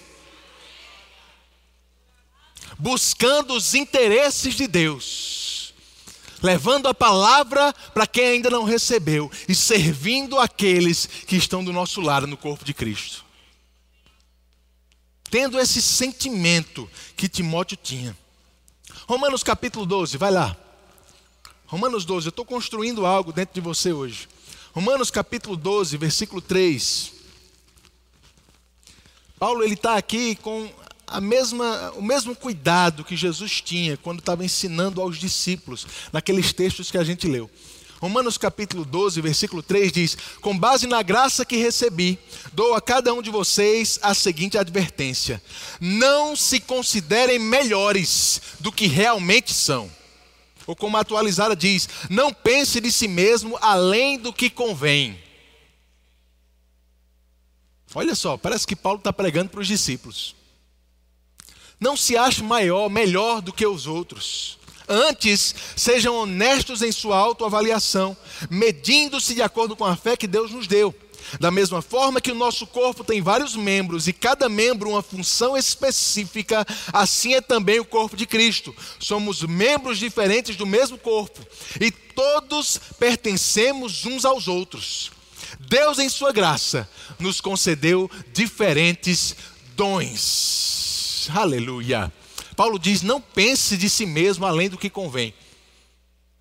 [2.78, 5.74] Buscando os interesses de Deus,
[6.40, 12.00] levando a palavra para quem ainda não recebeu e servindo aqueles que estão do nosso
[12.00, 13.24] lado no corpo de Cristo.
[15.30, 18.16] Tendo esse sentimento que Timóteo tinha.
[19.06, 20.56] Romanos capítulo 12, vai lá.
[21.68, 24.26] Romanos 12, eu estou construindo algo dentro de você hoje.
[24.72, 27.12] Romanos capítulo 12, versículo 3.
[29.38, 30.72] Paulo ele está aqui com
[31.06, 36.90] a mesma, o mesmo cuidado que Jesus tinha quando estava ensinando aos discípulos, naqueles textos
[36.90, 37.50] que a gente leu.
[38.00, 42.18] Romanos capítulo 12, versículo 3 diz: Com base na graça que recebi,
[42.50, 45.42] dou a cada um de vocês a seguinte advertência:
[45.78, 49.97] Não se considerem melhores do que realmente são
[50.68, 55.18] ou como a atualizada diz, não pense de si mesmo além do que convém.
[57.94, 60.36] Olha só, parece que Paulo está pregando para os discípulos.
[61.80, 64.58] Não se ache maior, melhor do que os outros.
[64.86, 68.14] Antes, sejam honestos em sua autoavaliação,
[68.50, 70.94] medindo-se de acordo com a fé que Deus nos deu.
[71.40, 75.56] Da mesma forma que o nosso corpo tem vários membros e cada membro uma função
[75.56, 78.74] específica, assim é também o corpo de Cristo.
[78.98, 81.40] Somos membros diferentes do mesmo corpo
[81.80, 85.10] e todos pertencemos uns aos outros.
[85.60, 86.88] Deus, em Sua graça,
[87.18, 89.34] nos concedeu diferentes
[89.76, 91.28] dons.
[91.34, 92.12] Aleluia.
[92.56, 95.32] Paulo diz: não pense de si mesmo além do que convém.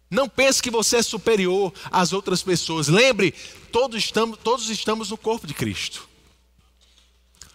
[0.10, 2.88] Não pense que você é superior às outras pessoas.
[2.88, 3.34] Lembre,
[3.72, 6.08] todos estamos, todos estamos no corpo de Cristo.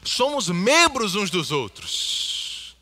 [0.04, 2.76] Somos membros uns dos outros.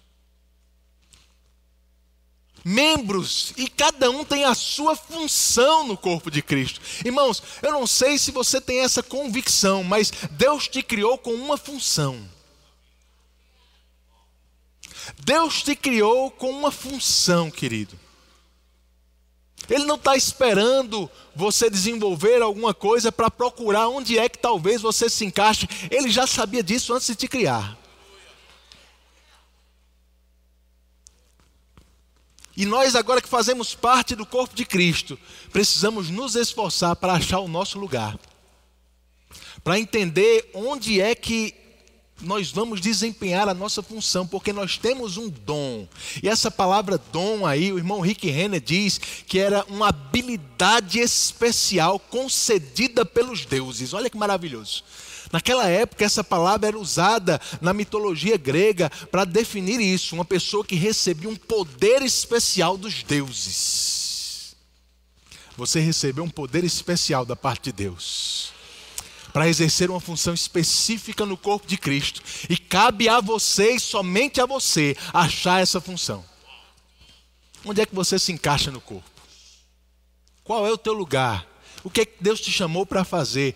[2.64, 6.80] Membros, e cada um tem a sua função no corpo de Cristo.
[7.04, 11.56] Irmãos, eu não sei se você tem essa convicção, mas Deus te criou com uma
[11.56, 12.28] função.
[15.20, 17.98] Deus te criou com uma função, querido.
[19.70, 25.09] Ele não está esperando você desenvolver alguma coisa para procurar onde é que talvez você
[25.09, 25.68] se encaixe.
[25.90, 27.78] Ele já sabia disso antes de te criar.
[32.56, 35.18] E nós, agora que fazemos parte do corpo de Cristo,
[35.52, 38.18] precisamos nos esforçar para achar o nosso lugar,
[39.62, 41.54] para entender onde é que
[42.22, 45.87] nós vamos desempenhar a nossa função, porque nós temos um dom.
[46.22, 51.98] E essa palavra dom aí, o irmão Rick Renner diz que era uma habilidade especial
[51.98, 53.94] concedida pelos deuses.
[53.94, 54.85] Olha que maravilhoso.
[55.33, 60.74] Naquela época, essa palavra era usada na mitologia grega para definir isso, uma pessoa que
[60.74, 64.56] recebia um poder especial dos deuses.
[65.56, 68.39] Você recebeu um poder especial da parte de Deus
[69.32, 74.40] para exercer uma função específica no corpo de Cristo, e cabe a você e somente
[74.40, 76.24] a você achar essa função.
[77.64, 79.08] Onde é que você se encaixa no corpo?
[80.42, 81.46] Qual é o teu lugar?
[81.84, 83.54] O que, é que Deus te chamou para fazer?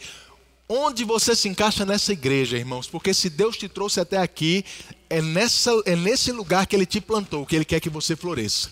[0.69, 4.65] onde você se encaixa nessa igreja, irmãos, porque se Deus te trouxe até aqui,
[5.11, 8.71] é, nessa, é nesse lugar que Ele te plantou, que Ele quer que você floresça.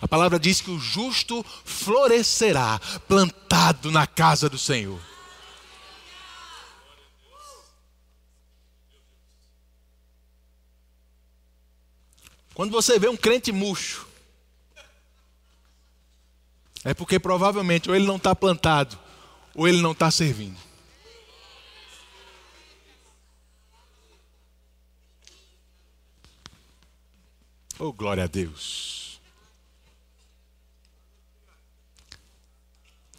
[0.00, 5.00] A palavra diz que o justo florescerá, plantado na casa do Senhor.
[12.54, 14.06] Quando você vê um crente murcho,
[16.84, 18.98] é porque provavelmente ou ele não está plantado,
[19.54, 20.58] ou ele não está servindo.
[27.78, 29.20] Oh, glória a Deus.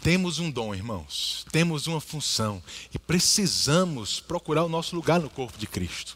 [0.01, 5.57] Temos um dom, irmãos, temos uma função e precisamos procurar o nosso lugar no corpo
[5.57, 6.15] de Cristo.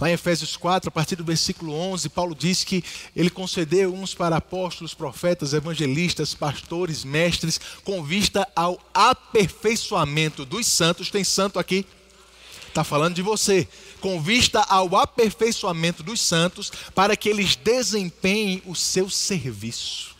[0.00, 2.84] Lá em Efésios 4, a partir do versículo 11, Paulo diz que
[3.16, 11.10] ele concedeu uns para apóstolos, profetas, evangelistas, pastores, mestres, com vista ao aperfeiçoamento dos santos.
[11.10, 11.84] Tem santo aqui?
[12.68, 13.66] Está falando de você
[14.00, 20.16] com vista ao aperfeiçoamento dos santos, para que eles desempenhem o seu serviço.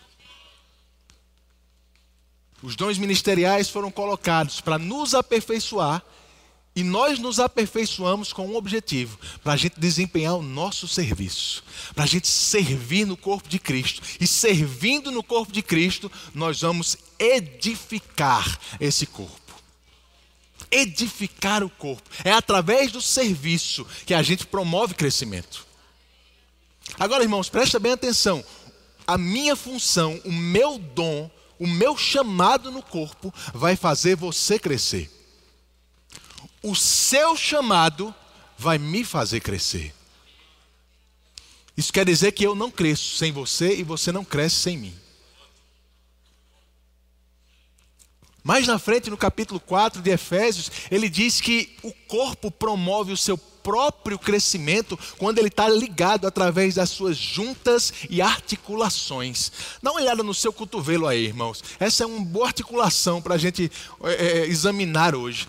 [2.61, 6.03] Os dons ministeriais foram colocados para nos aperfeiçoar
[6.79, 12.05] e nós nos aperfeiçoamos com um objetivo: para a gente desempenhar o nosso serviço, para
[12.05, 14.01] a gente servir no corpo de Cristo.
[14.21, 19.49] E servindo no corpo de Cristo, nós vamos edificar esse corpo
[20.71, 22.03] edificar o corpo.
[22.23, 25.67] É através do serviço que a gente promove crescimento.
[26.99, 28.45] Agora, irmãos, presta bem atenção.
[29.07, 35.18] A minha função, o meu dom, o meu chamado no corpo vai fazer você crescer.
[36.69, 38.15] O seu chamado
[38.59, 39.95] vai me fazer crescer.
[41.75, 44.95] Isso quer dizer que eu não cresço sem você e você não cresce sem mim.
[48.45, 53.17] Mais na frente, no capítulo 4 de Efésios, ele diz que o corpo promove o
[53.17, 59.53] seu próprio crescimento quando ele está ligado através das suas juntas e articulações.
[59.83, 61.63] Dá uma olhada no seu cotovelo aí, irmãos.
[61.79, 63.71] Essa é uma boa articulação para a gente
[64.05, 65.47] é, é, examinar hoje.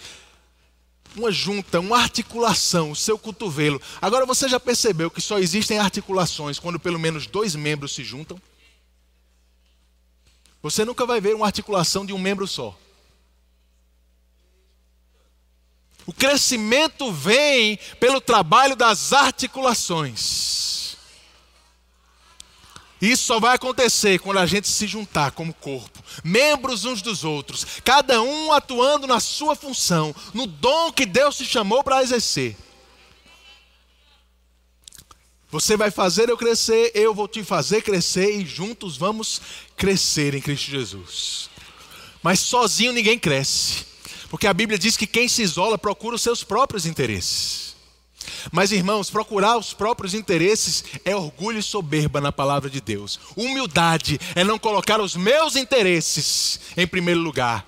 [1.15, 3.82] Uma junta, uma articulação, o seu cotovelo.
[4.02, 8.39] Agora você já percebeu que só existem articulações quando pelo menos dois membros se juntam?
[10.62, 12.78] Você nunca vai ver uma articulação de um membro só.
[16.06, 20.98] O crescimento vem pelo trabalho das articulações.
[23.02, 27.65] Isso só vai acontecer quando a gente se juntar como corpo, membros uns dos outros,
[27.84, 32.55] cada um atuando na sua função, no dom que Deus te chamou para exercer.
[35.51, 39.41] Você vai fazer eu crescer, eu vou te fazer crescer e juntos vamos
[39.75, 41.49] crescer em Cristo Jesus.
[42.21, 43.86] Mas sozinho ninguém cresce.
[44.29, 47.68] Porque a Bíblia diz que quem se isola procura os seus próprios interesses.
[48.51, 53.19] Mas, irmãos, procurar os próprios interesses é orgulho e soberba na palavra de Deus.
[53.36, 57.65] Humildade é não colocar os meus interesses em primeiro lugar.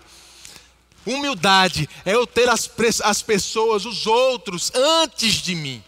[1.05, 2.69] Humildade é eu ter as,
[3.03, 5.83] as pessoas, os outros, antes de mim.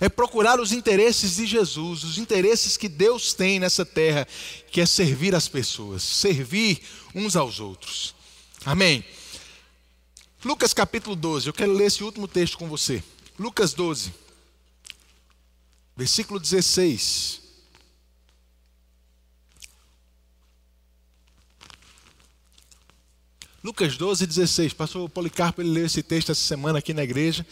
[0.00, 4.26] É procurar os interesses de Jesus, os interesses que Deus tem nessa terra,
[4.70, 6.80] que é servir as pessoas, servir
[7.14, 8.14] uns aos outros.
[8.64, 9.04] Amém.
[10.44, 13.02] Lucas capítulo 12, eu quero ler esse último texto com você.
[13.36, 14.14] Lucas 12,
[15.96, 17.40] versículo 16.
[23.64, 24.72] Lucas 12, 16.
[24.74, 27.44] Pastor Policarpo ele leu esse texto essa semana aqui na igreja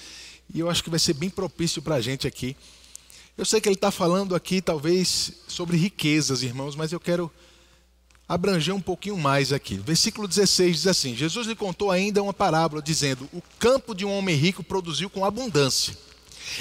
[0.55, 2.57] e eu acho que vai ser bem propício para a gente aqui.
[3.37, 7.30] Eu sei que ele está falando aqui, talvez, sobre riquezas, irmãos, mas eu quero
[8.29, 9.77] abranger um pouquinho mais aqui.
[9.77, 14.16] Versículo 16 diz assim: Jesus lhe contou ainda uma parábola, dizendo: O campo de um
[14.16, 15.97] homem rico produziu com abundância.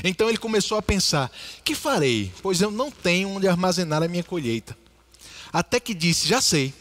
[0.04, 1.32] Então ele começou a pensar:
[1.64, 2.32] que farei?
[2.42, 4.78] Pois eu não tenho onde armazenar a minha colheita.
[5.52, 6.74] Até que disse: já sei.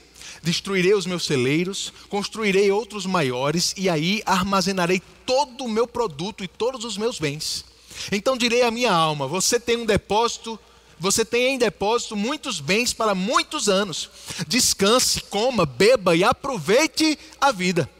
[0.42, 6.48] Destruirei os meus celeiros, construirei outros maiores, e aí armazenarei todo o meu produto e
[6.48, 7.64] todos os meus bens.
[8.12, 10.58] Então direi à minha alma: Você tem um depósito,
[10.98, 14.10] você tem em depósito muitos bens para muitos anos.
[14.46, 17.90] Descanse, coma, beba e aproveite a vida.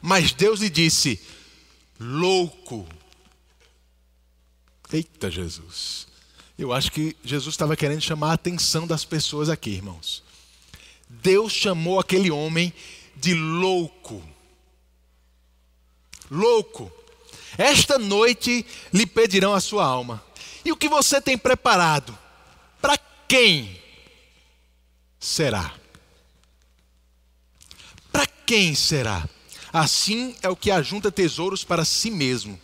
[0.00, 1.20] Mas Deus lhe disse:
[1.98, 2.86] Louco.
[4.92, 6.06] Eita Jesus.
[6.58, 10.22] Eu acho que Jesus estava querendo chamar a atenção das pessoas aqui, irmãos.
[11.08, 12.72] Deus chamou aquele homem
[13.16, 14.22] de louco.
[16.30, 16.90] Louco.
[17.56, 20.22] Esta noite lhe pedirão a sua alma.
[20.64, 22.16] E o que você tem preparado?
[22.82, 23.80] Para quem
[25.18, 25.72] será?
[28.10, 29.26] Para quem será?
[29.72, 32.60] Assim é o que ajunta tesouros para si mesmo,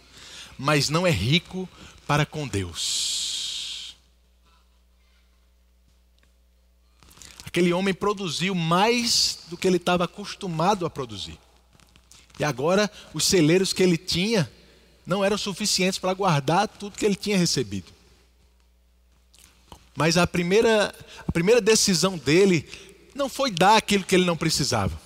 [0.59, 1.66] mas não é rico
[2.07, 3.97] para com Deus.
[7.47, 11.39] Aquele homem produziu mais do que ele estava acostumado a produzir.
[12.39, 14.51] E agora os celeiros que ele tinha
[15.07, 17.97] não eram suficientes para guardar tudo que ele tinha recebido.
[19.99, 20.94] Mas a primeira,
[21.26, 22.64] a primeira decisão dele
[23.16, 24.96] não foi dar aquilo que ele não precisava,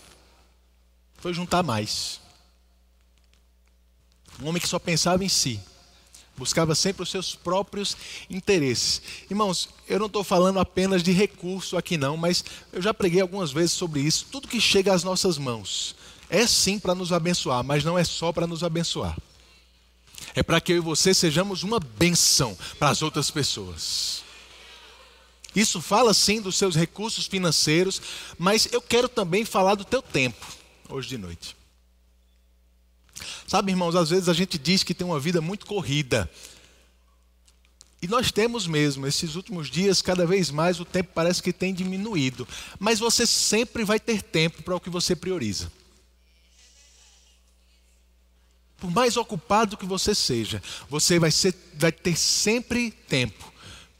[1.16, 2.20] foi juntar mais.
[4.38, 5.58] Um homem que só pensava em si,
[6.36, 7.96] buscava sempre os seus próprios
[8.28, 9.00] interesses.
[9.30, 13.50] Irmãos, eu não estou falando apenas de recurso aqui, não, mas eu já preguei algumas
[13.50, 14.26] vezes sobre isso.
[14.30, 15.96] Tudo que chega às nossas mãos
[16.28, 19.16] é sim para nos abençoar, mas não é só para nos abençoar
[20.34, 24.22] é para que eu e você sejamos uma benção para as outras pessoas.
[25.54, 28.00] Isso fala sim dos seus recursos financeiros,
[28.38, 30.46] mas eu quero também falar do teu tempo,
[30.88, 31.56] hoje de noite.
[33.46, 36.30] Sabe, irmãos, às vezes a gente diz que tem uma vida muito corrida.
[38.00, 41.72] E nós temos mesmo, esses últimos dias, cada vez mais o tempo parece que tem
[41.72, 42.48] diminuído.
[42.78, 45.70] Mas você sempre vai ter tempo para o que você prioriza.
[48.78, 53.51] Por mais ocupado que você seja, você vai, ser, vai ter sempre tempo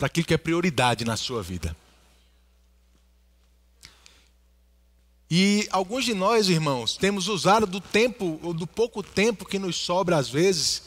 [0.03, 1.77] para aquilo que é prioridade na sua vida.
[5.31, 9.77] E alguns de nós, irmãos, temos usado do tempo, ou do pouco tempo que nos
[9.77, 10.83] sobra às vezes,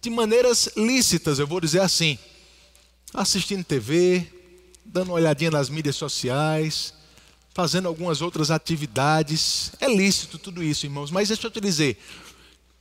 [0.00, 2.18] de maneiras lícitas, eu vou dizer assim.
[3.12, 4.26] Assistindo TV,
[4.82, 6.94] dando uma olhadinha nas mídias sociais,
[7.52, 9.72] fazendo algumas outras atividades.
[9.78, 12.02] É lícito tudo isso, irmãos, mas deixa eu te dizer,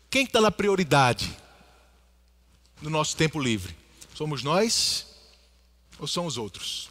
[0.09, 1.29] quem está na prioridade
[2.81, 3.75] no nosso tempo livre?
[4.15, 5.11] Somos nós
[6.03, 6.89] ou são os outros?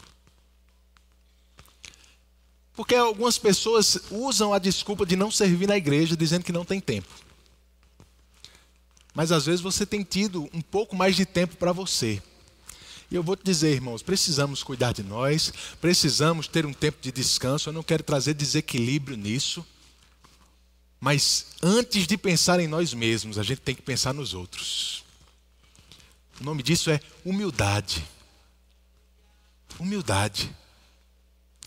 [2.74, 6.80] Porque algumas pessoas usam a desculpa de não servir na igreja dizendo que não tem
[6.80, 7.08] tempo.
[9.14, 12.22] Mas às vezes você tem tido um pouco mais de tempo para você.
[13.10, 15.52] E eu vou te dizer, irmãos, precisamos cuidar de nós,
[15.82, 17.68] precisamos ter um tempo de descanso.
[17.68, 19.64] Eu não quero trazer desequilíbrio nisso.
[20.98, 25.04] Mas antes de pensar em nós mesmos, a gente tem que pensar nos outros.
[26.40, 28.02] O nome disso é humildade.
[29.78, 30.54] Humildade.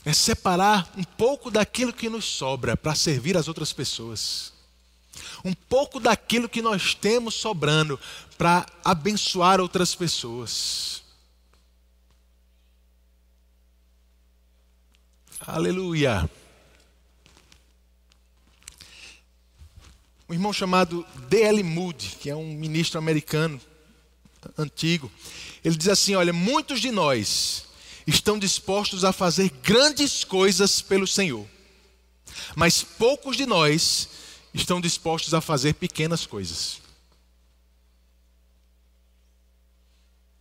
[0.04, 4.54] É separar um pouco daquilo que nos sobra para servir as outras pessoas.
[5.44, 8.00] Um pouco daquilo que nós temos sobrando
[8.38, 11.04] para abençoar outras pessoas.
[15.40, 16.30] Aleluia.
[20.28, 21.62] um irmão chamado D.L.
[21.64, 23.62] Moody, que é um ministro americano
[24.58, 25.12] antigo,
[25.64, 27.65] ele diz assim: Olha, muitos de nós
[28.06, 31.48] estão dispostos a fazer grandes coisas pelo Senhor,
[32.56, 34.10] mas poucos de nós
[34.54, 36.82] estão dispostos a fazer pequenas coisas.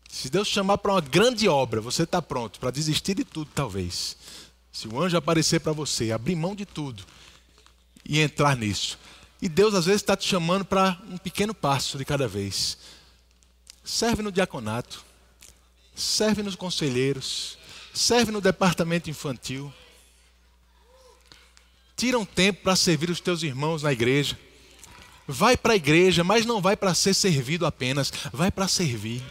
[0.08, 4.16] Se Deus chamar para uma grande obra, você está pronto para desistir de tudo, talvez.
[4.72, 7.04] Se o anjo aparecer para você, abrir mão de tudo
[8.04, 8.98] e entrar nisso.
[9.42, 12.78] E Deus às vezes está te chamando para um pequeno passo de cada vez.
[13.84, 15.03] Serve no diaconato,
[15.94, 17.56] serve nos conselheiros,
[17.92, 19.72] serve no departamento infantil.
[21.96, 24.38] Tira um tempo para servir os teus irmãos na igreja.
[25.26, 29.22] Vai para a igreja, mas não vai para ser servido apenas, vai para servir.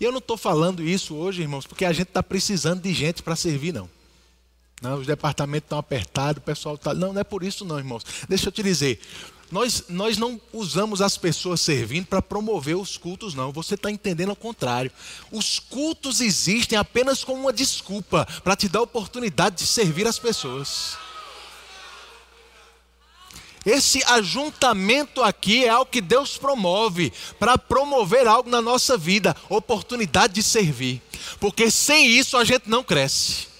[0.00, 3.22] E eu não estou falando isso hoje, irmãos, porque a gente está precisando de gente
[3.22, 3.88] para servir, não.
[4.80, 6.92] Não, os departamentos estão apertados, o pessoal está.
[6.92, 8.04] Não, não é por isso, não, irmãos.
[8.28, 9.00] Deixa eu te dizer.
[9.52, 13.52] Nós, nós não usamos as pessoas servindo para promover os cultos, não.
[13.52, 14.90] Você está entendendo ao contrário.
[15.30, 20.18] Os cultos existem apenas como uma desculpa para te dar a oportunidade de servir as
[20.18, 20.96] pessoas.
[23.66, 30.32] Esse ajuntamento aqui é algo que Deus promove para promover algo na nossa vida, oportunidade
[30.32, 31.02] de servir.
[31.38, 33.51] Porque sem isso a gente não cresce.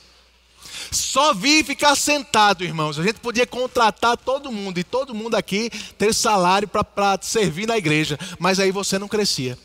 [0.93, 2.99] Só vir e ficar sentado, irmãos.
[2.99, 7.79] A gente podia contratar todo mundo e todo mundo aqui ter salário para servir na
[7.79, 9.59] igreja, mas aí você não crescia.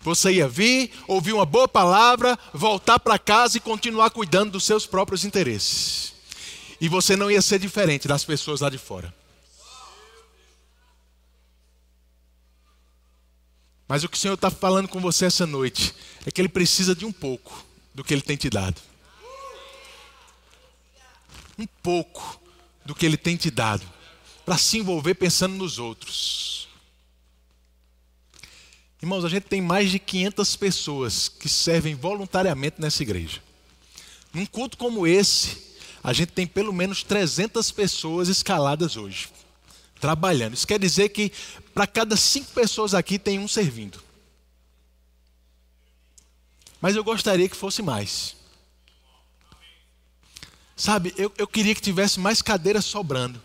[0.00, 4.84] Você ia vir, ouvir uma boa palavra, voltar para casa e continuar cuidando dos seus
[4.84, 6.12] próprios interesses.
[6.80, 9.14] E você não ia ser diferente das pessoas lá de fora.
[13.88, 16.94] Mas o que o Senhor está falando com você essa noite é que Ele precisa
[16.94, 17.64] de um pouco
[17.96, 18.78] do que Ele tem te dado.
[21.58, 22.38] Um pouco
[22.84, 23.82] do que Ele tem te dado.
[24.44, 26.68] Para se envolver pensando nos outros.
[29.02, 33.42] Irmãos, a gente tem mais de 500 pessoas que servem voluntariamente nessa igreja.
[34.32, 35.74] Num culto como esse,
[36.04, 39.30] a gente tem pelo menos 300 pessoas escaladas hoje,
[39.98, 40.52] trabalhando.
[40.52, 41.32] Isso quer dizer que
[41.72, 44.05] para cada cinco pessoas aqui tem um servindo.
[46.80, 48.36] Mas eu gostaria que fosse mais.
[50.76, 53.40] Sabe, eu, eu queria que tivesse mais cadeiras sobrando.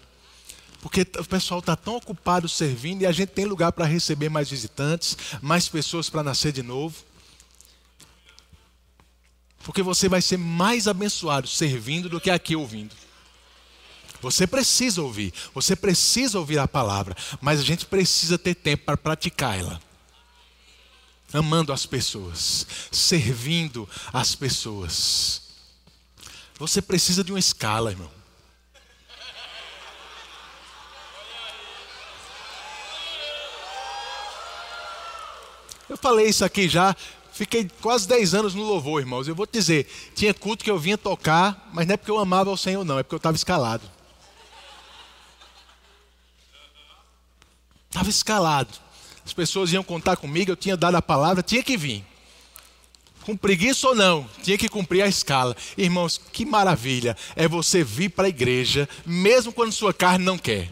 [0.82, 4.50] Porque o pessoal está tão ocupado servindo e a gente tem lugar para receber mais
[4.50, 7.04] visitantes, mais pessoas para nascer de novo.
[9.64, 12.96] Porque você vai ser mais abençoado servindo do que aqui ouvindo.
[14.22, 18.98] Você precisa ouvir, você precisa ouvir a palavra, mas a gente precisa ter tempo para
[18.98, 19.82] praticar ela.
[21.34, 25.42] Amando as pessoas, servindo as pessoas.
[26.58, 28.12] Você precisa de uma escala, irmão.
[35.90, 36.96] Eu falei isso aqui já,
[37.42, 39.28] Fiquei quase 10 anos no louvor, irmãos.
[39.28, 42.20] Eu vou te dizer, tinha culto que eu vinha tocar, mas não é porque eu
[42.20, 43.90] amava o Senhor, não, é porque eu estava escalado.
[47.90, 48.78] Estava escalado.
[49.32, 52.04] As pessoas iam contar comigo, eu tinha dado a palavra, tinha que vir.
[53.22, 55.56] Com preguiça ou não, tinha que cumprir a escala.
[55.78, 60.70] Irmãos, que maravilha é você vir para a igreja, mesmo quando sua carne não quer.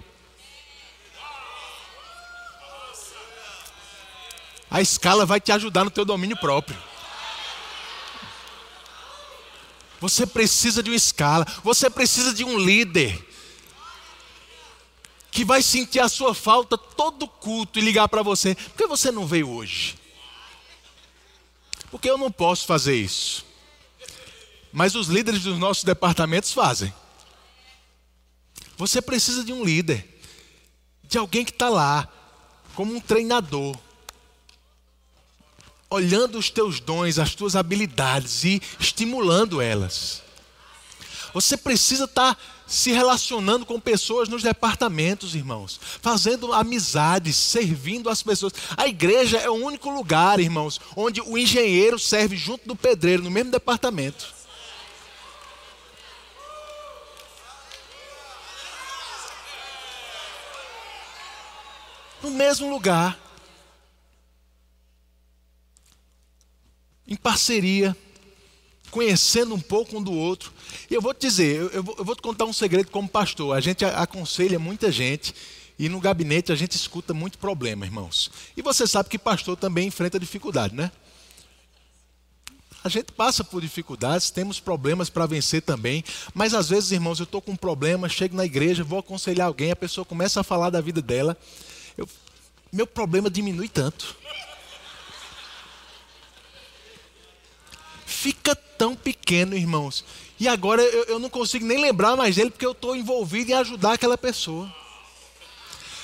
[4.70, 6.78] A escala vai te ajudar no teu domínio próprio.
[10.02, 13.26] Você precisa de uma escala, você precisa de um líder
[15.40, 18.56] que vai sentir a sua falta todo culto e ligar para você.
[18.56, 19.98] Por que você não veio hoje?
[21.90, 23.46] Porque eu não posso fazer isso.
[24.74, 26.94] Mas os líderes dos nossos departamentos fazem.
[28.76, 30.06] Você precisa de um líder,
[31.06, 32.06] de alguém que está lá,
[32.76, 33.78] como um treinador
[35.90, 40.22] olhando os teus dons, as tuas habilidades e estimulando elas.
[41.34, 42.38] Você precisa estar
[42.70, 48.54] se relacionando com pessoas nos departamentos, irmãos, fazendo amizades, servindo as pessoas.
[48.78, 53.32] A igreja é o único lugar, irmãos, onde o engenheiro serve junto do pedreiro, no
[53.32, 54.34] mesmo departamento.
[62.22, 63.20] No mesmo lugar.
[67.10, 67.98] em parceria,
[68.90, 70.52] conhecendo um pouco um do outro.
[70.90, 73.08] E eu vou te dizer, eu, eu, vou, eu vou te contar um segredo como
[73.08, 73.56] pastor.
[73.56, 75.34] A gente aconselha muita gente
[75.78, 78.30] e no gabinete a gente escuta muito problema, irmãos.
[78.58, 80.92] E você sabe que pastor também enfrenta dificuldade, né?
[82.84, 87.26] A gente passa por dificuldades, temos problemas para vencer também, mas às vezes, irmãos, eu
[87.26, 90.70] estou com um problema, chego na igreja, vou aconselhar alguém, a pessoa começa a falar
[90.70, 91.38] da vida dela,
[91.98, 92.08] eu,
[92.72, 94.16] meu problema diminui tanto.
[98.20, 100.04] Fica tão pequeno, irmãos.
[100.40, 103.54] E agora eu, eu não consigo nem lembrar mais dele porque eu estou envolvido em
[103.54, 104.70] ajudar aquela pessoa.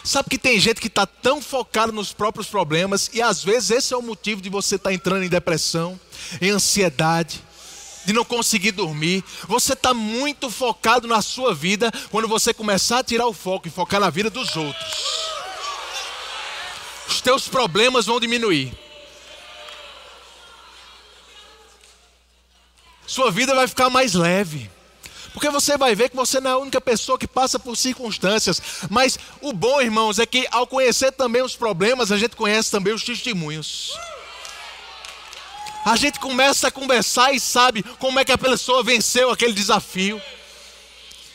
[0.03, 3.93] Sabe que tem gente que está tão focado nos próprios problemas e às vezes esse
[3.93, 5.99] é o motivo de você estar tá entrando em depressão,
[6.39, 7.43] em ansiedade,
[8.05, 9.23] de não conseguir dormir.
[9.47, 13.71] Você está muito focado na sua vida quando você começar a tirar o foco e
[13.71, 14.93] focar na vida dos outros.
[17.07, 18.84] Os teus problemas vão diminuir.
[23.07, 24.69] Sua vida vai ficar mais leve.
[25.35, 28.61] Porque você vai ver que você não é a única pessoa que passa por circunstâncias.
[28.89, 32.93] Mas o bom, irmãos, é que ao conhecer também os problemas, a gente conhece também
[32.93, 33.91] os testemunhos.
[35.83, 40.21] A gente começa a conversar e sabe como é que a pessoa venceu aquele desafio.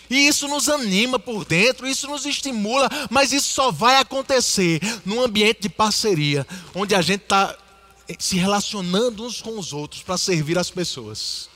[0.08, 5.20] E isso nos anima por dentro, isso nos estimula, mas isso só vai acontecer num
[5.20, 7.54] ambiente de parceria, onde a gente está
[8.18, 11.49] se relacionando uns com os outros para servir as pessoas.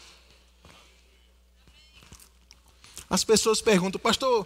[3.14, 4.44] As pessoas perguntam, pastor,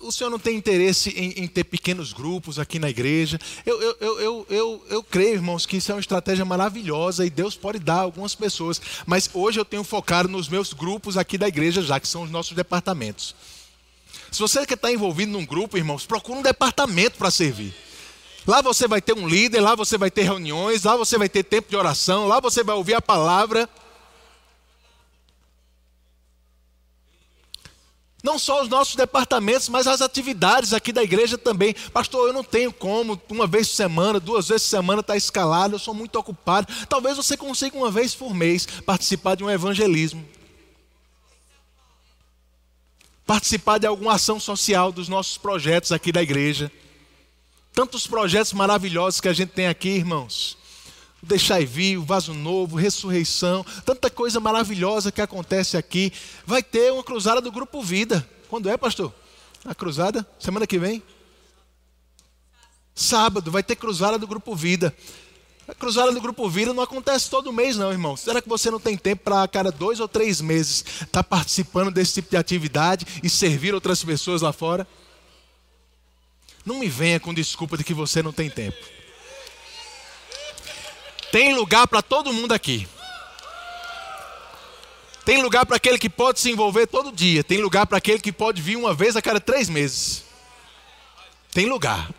[0.00, 3.38] o, senhor não tem interesse em, em, ter pequenos grupos aqui na igreja?
[3.64, 7.30] Eu, eu, eu, eu, eu, eu creio, irmãos, que isso é uma estratégia maravilhosa e
[7.30, 8.80] Deus pode dar a algumas pessoas.
[9.06, 12.30] Mas hoje eu tenho focado nos meus grupos aqui da igreja, já que são os
[12.30, 13.36] nossos departamentos.
[14.32, 17.72] Se você quer estar envolvido num grupo, irmãos, procure um departamento para servir.
[18.44, 21.44] Lá você vai ter um líder, lá você vai ter reuniões, lá você vai ter
[21.44, 23.70] tempo de oração, lá você vai ouvir a palavra.
[28.26, 31.76] Não só os nossos departamentos, mas as atividades aqui da igreja também.
[31.92, 35.16] Pastor, eu não tenho como, uma vez por semana, duas vezes por semana, estar tá
[35.16, 36.66] escalado, eu sou muito ocupado.
[36.88, 40.28] Talvez você consiga uma vez por mês participar de um evangelismo.
[43.24, 46.68] Participar de alguma ação social dos nossos projetos aqui da igreja.
[47.72, 50.55] Tantos projetos maravilhosos que a gente tem aqui, irmãos.
[51.26, 56.12] Deixai vir, o vaso novo, ressurreição, tanta coisa maravilhosa que acontece aqui.
[56.46, 58.26] Vai ter uma cruzada do Grupo Vida.
[58.48, 59.12] Quando é, pastor?
[59.64, 60.24] A cruzada?
[60.38, 61.02] Semana que vem?
[62.94, 64.94] Sábado, vai ter cruzada do Grupo Vida.
[65.66, 68.16] A cruzada do Grupo Vida não acontece todo mês, não, irmão.
[68.16, 71.90] Será que você não tem tempo para, cada dois ou três meses, estar tá participando
[71.90, 74.86] desse tipo de atividade e servir outras pessoas lá fora?
[76.64, 78.95] Não me venha com desculpa de que você não tem tempo.
[81.30, 82.88] Tem lugar para todo mundo aqui.
[85.24, 87.42] Tem lugar para aquele que pode se envolver todo dia.
[87.42, 90.24] Tem lugar para aquele que pode vir uma vez a cada três meses.
[91.52, 92.14] Tem lugar.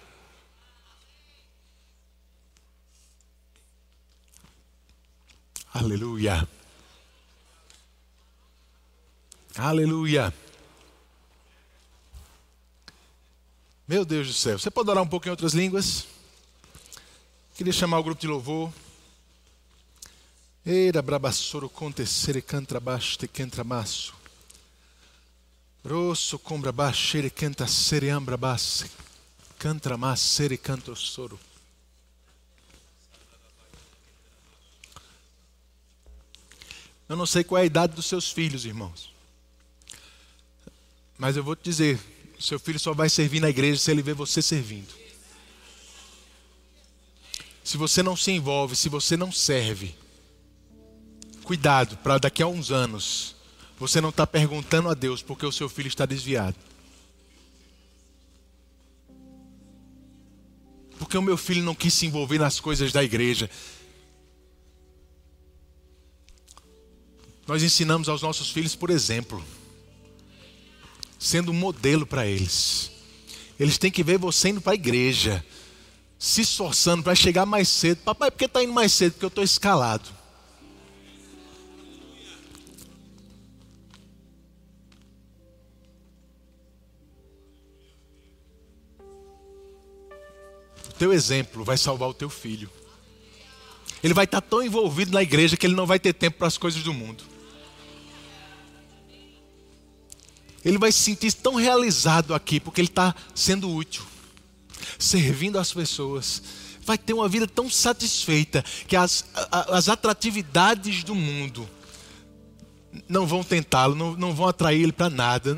[5.74, 6.46] Aleluia.
[9.58, 10.34] Aleluia.
[13.88, 14.60] Meu Deus do céu.
[14.60, 16.06] Você pode orar um pouco em outras línguas?
[17.56, 18.70] Queria chamar o grupo de louvor.
[20.70, 24.14] Eira brabassoro contecere cantrabaste cantramasso.
[25.82, 28.92] Rosso combra baixere canta sereambra basse.
[29.58, 30.60] Cantramassere
[30.94, 31.40] soro.
[37.08, 39.10] Eu não sei qual é a idade dos seus filhos, irmãos.
[41.18, 41.98] Mas eu vou te dizer,
[42.38, 44.94] seu filho só vai servir na igreja se ele ver você servindo.
[47.64, 49.96] Se você não se envolve, se você não serve,
[51.48, 53.34] cuidado para daqui a uns anos
[53.80, 56.58] você não está perguntando a Deus porque o seu filho está desviado.
[61.00, 63.50] Porque o meu filho não quis se envolver nas coisas da igreja.
[67.48, 69.42] Nós ensinamos aos nossos filhos, por exemplo
[71.20, 72.92] sendo um modelo para eles.
[73.60, 75.44] Eles têm que ver você indo para a igreja,
[76.20, 78.00] se esforçando para chegar mais cedo.
[78.04, 79.14] Papai, por que está indo mais cedo?
[79.14, 80.17] Porque eu estou escalado.
[90.98, 92.70] Teu exemplo vai salvar o teu filho.
[94.04, 96.58] Ele vai estar tão envolvido na igreja que ele não vai ter tempo para as
[96.58, 97.24] coisas do mundo.
[100.68, 104.04] ele vai se sentir tão realizado aqui, porque ele está sendo útil,
[105.00, 106.44] servindo as pessoas.
[106.82, 111.68] Vai ter uma vida tão satisfeita que as, as atratividades do mundo
[113.08, 115.58] não vão tentá-lo, não, não vão atrair ele para nada,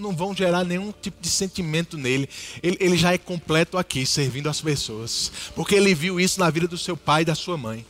[0.00, 2.28] não, vão gerar nenhum tipo de sentimento nele.
[2.62, 6.66] Ele, ele já é completo aqui, servindo as pessoas, porque ele viu isso na vida
[6.66, 7.84] do seu pai e da sua mãe.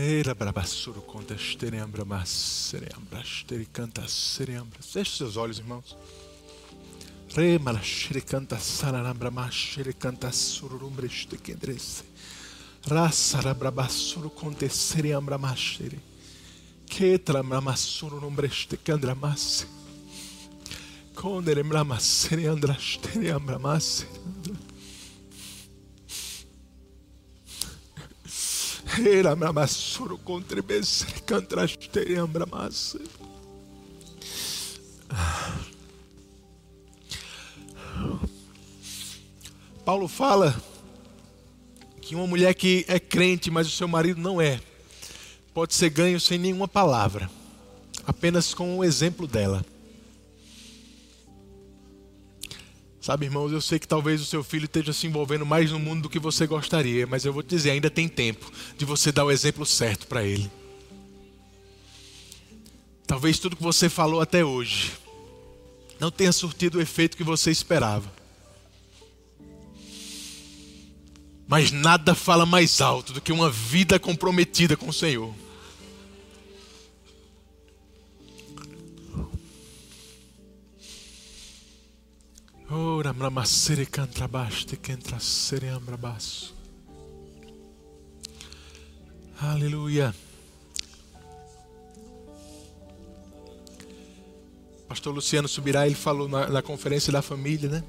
[0.00, 4.80] Eira brabassuro conta esterembra masserembra estericanta serembra.
[4.80, 5.96] Feche seus olhos, irmãos.
[7.34, 12.02] Remala xericanta sararambra maxericanta sururumbre estequendresse.
[12.02, 12.07] Raça
[14.30, 15.98] conta serembra maxere.
[16.86, 19.66] Ketra bramassuro numbre estekandra masse.
[21.14, 24.06] Condere bramassere andra esterembra masse.
[29.04, 32.98] Era mamassuro contra besre cantraste ambramassa.
[39.84, 40.77] Paulo fala
[42.08, 44.58] que uma mulher que é crente, mas o seu marido não é,
[45.52, 47.30] pode ser ganho sem nenhuma palavra,
[48.06, 49.62] apenas com o exemplo dela.
[52.98, 56.04] Sabe, irmãos, eu sei que talvez o seu filho esteja se envolvendo mais no mundo
[56.04, 59.26] do que você gostaria, mas eu vou te dizer, ainda tem tempo de você dar
[59.26, 60.50] o exemplo certo para ele.
[63.06, 64.92] Talvez tudo que você falou até hoje
[66.00, 68.17] não tenha surtido o efeito que você esperava.
[71.48, 75.34] Mas nada fala mais alto do que uma vida comprometida com o Senhor.
[82.70, 83.14] Ora.
[89.40, 90.14] Aleluia.
[94.86, 97.84] Pastor Luciano Subirá, ele falou na, na, conferência da família, né?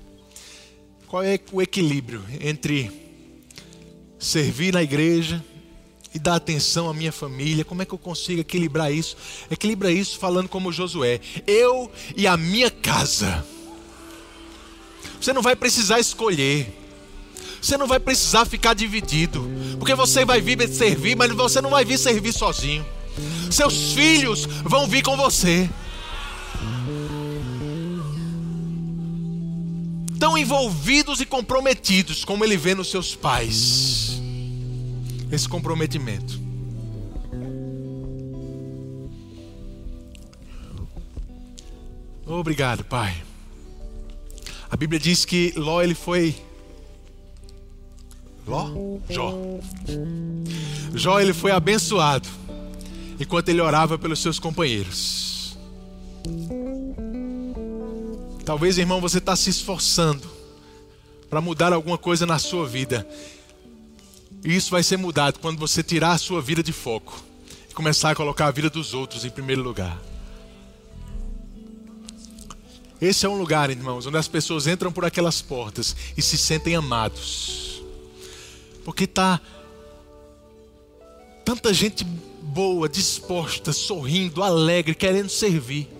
[1.07, 3.08] Qual é o equilíbrio entre
[4.19, 5.43] servir na igreja
[6.13, 7.63] e dar atenção à minha família?
[7.63, 9.15] Como é que eu consigo equilibrar isso?
[9.49, 13.45] Equilibra isso falando como Josué: eu e a minha casa.
[15.19, 16.75] Você não vai precisar escolher.
[17.61, 19.49] Você não vai precisar ficar dividido.
[19.77, 22.85] Porque você vai vir servir, mas você não vai vir servir sozinho.
[23.51, 25.69] Seus filhos vão vir com você.
[30.39, 34.21] Envolvidos e comprometidos como ele vê nos seus pais.
[35.31, 36.39] Esse comprometimento.
[42.25, 43.15] Obrigado, Pai.
[44.69, 46.35] A Bíblia diz que Ló ele foi
[48.47, 48.69] Ló?
[49.09, 49.33] Jó.
[50.93, 52.27] Jó ele foi abençoado
[53.19, 55.57] enquanto ele orava pelos seus companheiros.
[58.49, 60.27] Talvez, irmão, você está se esforçando
[61.29, 63.07] para mudar alguma coisa na sua vida.
[64.43, 67.23] E isso vai ser mudado quando você tirar a sua vida de foco
[67.69, 70.01] e começar a colocar a vida dos outros em primeiro lugar.
[72.99, 76.75] Esse é um lugar, irmãos, onde as pessoas entram por aquelas portas e se sentem
[76.75, 77.83] amados.
[78.83, 79.39] Porque está
[81.45, 82.03] tanta gente
[82.41, 85.98] boa, disposta, sorrindo, alegre, querendo servir.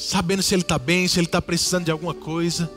[0.00, 2.70] Sabendo se ele está bem, se ele está precisando de alguma coisa.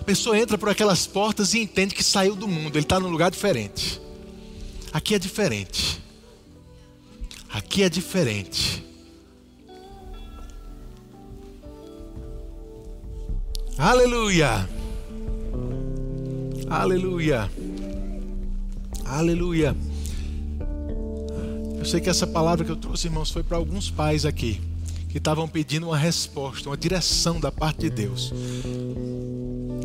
[0.00, 3.08] A pessoa entra por aquelas portas e entende que saiu do mundo, ele está num
[3.08, 4.00] lugar diferente.
[4.92, 6.00] Aqui é diferente.
[7.52, 8.86] Aqui é diferente.
[13.76, 14.68] Aleluia.
[16.70, 17.50] Aleluia.
[19.04, 19.76] Aleluia.
[21.76, 24.60] Eu sei que essa palavra que eu trouxe, irmãos, foi para alguns pais aqui
[25.12, 28.32] que estavam pedindo uma resposta, uma direção da parte de Deus.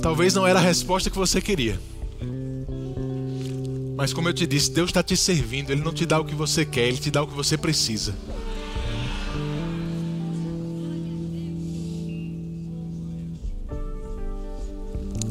[0.02, 1.78] Talvez não era a resposta que você queria.
[3.98, 6.34] Mas como eu te disse, Deus está te servindo, Ele não te dá o que
[6.34, 8.16] você quer, Ele te dá o que você precisa.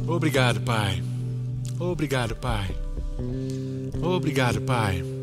[0.07, 1.03] Obrigado, Pai.
[1.81, 2.77] Obrigado, Pai.
[4.03, 5.16] Obrigado, Pai.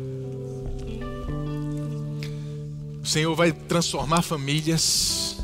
[3.04, 5.36] O Senhor vai transformar famílias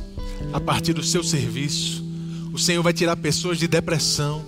[0.51, 2.03] a partir do seu serviço.
[2.55, 4.43] O Senhor vai tirar pessoas de depressão,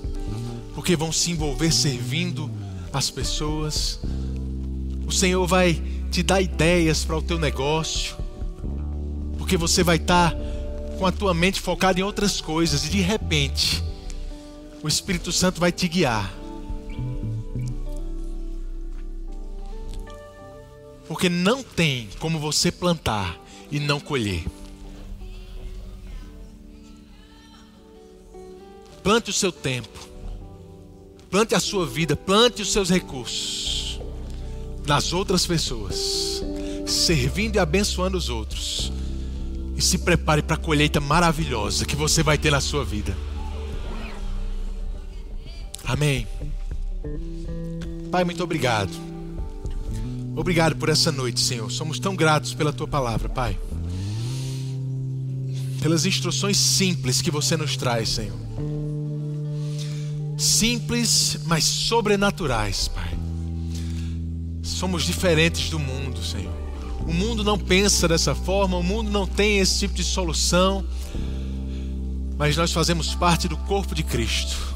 [0.75, 2.51] porque vão se envolver servindo
[2.91, 4.01] as pessoas.
[5.07, 5.75] O Senhor vai
[6.11, 8.17] te dar ideias para o teu negócio,
[9.37, 10.35] porque você vai estar
[10.99, 13.85] com a tua mente focada em outras coisas e de repente
[14.83, 16.33] o Espírito Santo vai te guiar.
[21.13, 23.39] Porque não tem como você plantar
[23.71, 24.47] e não colher.
[29.03, 30.09] Plante o seu tempo,
[31.31, 34.01] plante a sua vida, plante os seus recursos
[34.87, 36.43] nas outras pessoas,
[36.87, 38.91] servindo e abençoando os outros.
[39.77, 43.15] E se prepare para a colheita maravilhosa que você vai ter na sua vida.
[45.85, 46.27] Amém.
[48.11, 49.12] Pai, muito obrigado.
[50.35, 51.71] Obrigado por essa noite, Senhor.
[51.71, 53.59] Somos tão gratos pela tua palavra, Pai.
[55.81, 58.39] Pelas instruções simples que você nos traz, Senhor.
[60.39, 63.13] Simples, mas sobrenaturais, Pai.
[64.63, 66.53] Somos diferentes do mundo, Senhor.
[67.07, 70.85] O mundo não pensa dessa forma, o mundo não tem esse tipo de solução.
[72.39, 74.72] Mas nós fazemos parte do corpo de Cristo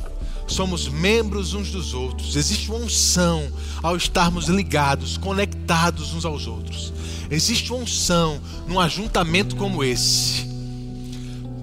[0.47, 2.37] somos membros uns dos outros.
[2.37, 3.51] Existe uma unção
[3.83, 6.93] ao estarmos ligados, conectados uns aos outros.
[7.31, 10.47] Existe uma unção num ajuntamento como esse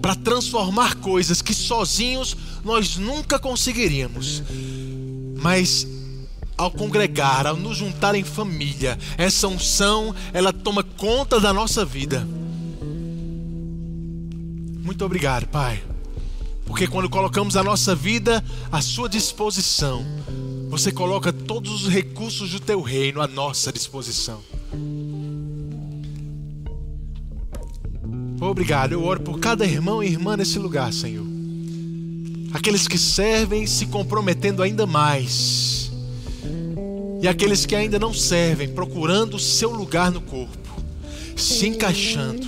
[0.02, 4.44] para transformar coisas que sozinhos nós nunca conseguiríamos.
[5.38, 5.88] Mas
[6.58, 12.28] ao congregar, ao nos juntar em família, essa unção, ela toma conta da nossa vida.
[14.84, 15.93] Muito obrigado, Pai
[16.66, 20.06] porque quando colocamos a nossa vida à sua disposição,
[20.70, 24.42] você coloca todos os recursos do teu reino à nossa disposição.
[28.42, 31.26] Obrigado, eu oro por cada irmão e irmã nesse lugar, Senhor.
[32.54, 35.92] aqueles que servem se comprometendo ainda mais,
[37.22, 40.84] e aqueles que ainda não servem, procurando o seu lugar no corpo,
[41.36, 42.48] se encaixando.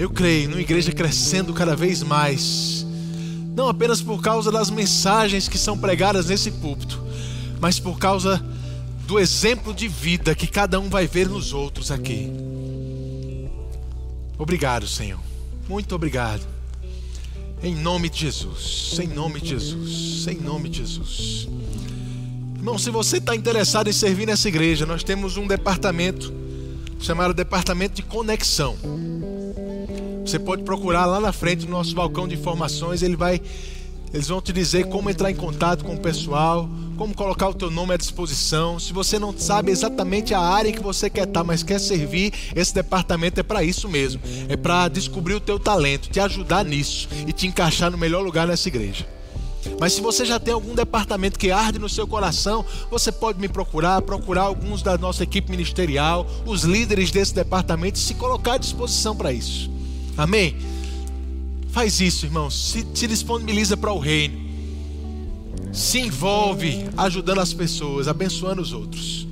[0.00, 2.86] Eu creio numa igreja crescendo cada vez mais,
[3.54, 6.98] não apenas por causa das mensagens que são pregadas nesse púlpito,
[7.60, 8.42] mas por causa
[9.06, 12.32] do exemplo de vida que cada um vai ver nos outros aqui.
[14.38, 15.20] Obrigado, Senhor.
[15.68, 16.48] Muito obrigado.
[17.62, 18.98] Em nome de Jesus.
[18.98, 20.26] Em nome de Jesus.
[20.26, 21.46] Em nome de Jesus.
[22.56, 26.32] Irmão, se você está interessado em servir nessa igreja, nós temos um departamento
[26.98, 28.78] chamado Departamento de Conexão.
[30.30, 33.42] Você pode procurar lá na frente no nosso balcão de informações, ele vai
[34.14, 37.68] eles vão te dizer como entrar em contato com o pessoal, como colocar o teu
[37.68, 38.78] nome à disposição.
[38.78, 42.72] Se você não sabe exatamente a área que você quer estar, mas quer servir, esse
[42.72, 44.20] departamento é para isso mesmo.
[44.48, 48.46] É para descobrir o teu talento, te ajudar nisso e te encaixar no melhor lugar
[48.46, 49.04] nessa igreja.
[49.80, 53.48] Mas se você já tem algum departamento que arde no seu coração, você pode me
[53.48, 58.58] procurar, procurar alguns da nossa equipe ministerial, os líderes desse departamento e se colocar à
[58.58, 59.79] disposição para isso.
[60.16, 60.56] Amém?
[61.70, 62.50] Faz isso, irmão.
[62.50, 64.50] Se, se disponibiliza para o reino.
[65.72, 69.26] Se envolve ajudando as pessoas, abençoando os outros.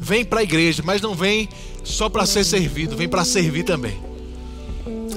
[0.00, 1.48] Vem para a igreja, mas não vem
[1.82, 3.98] só para ser servido, vem para servir também.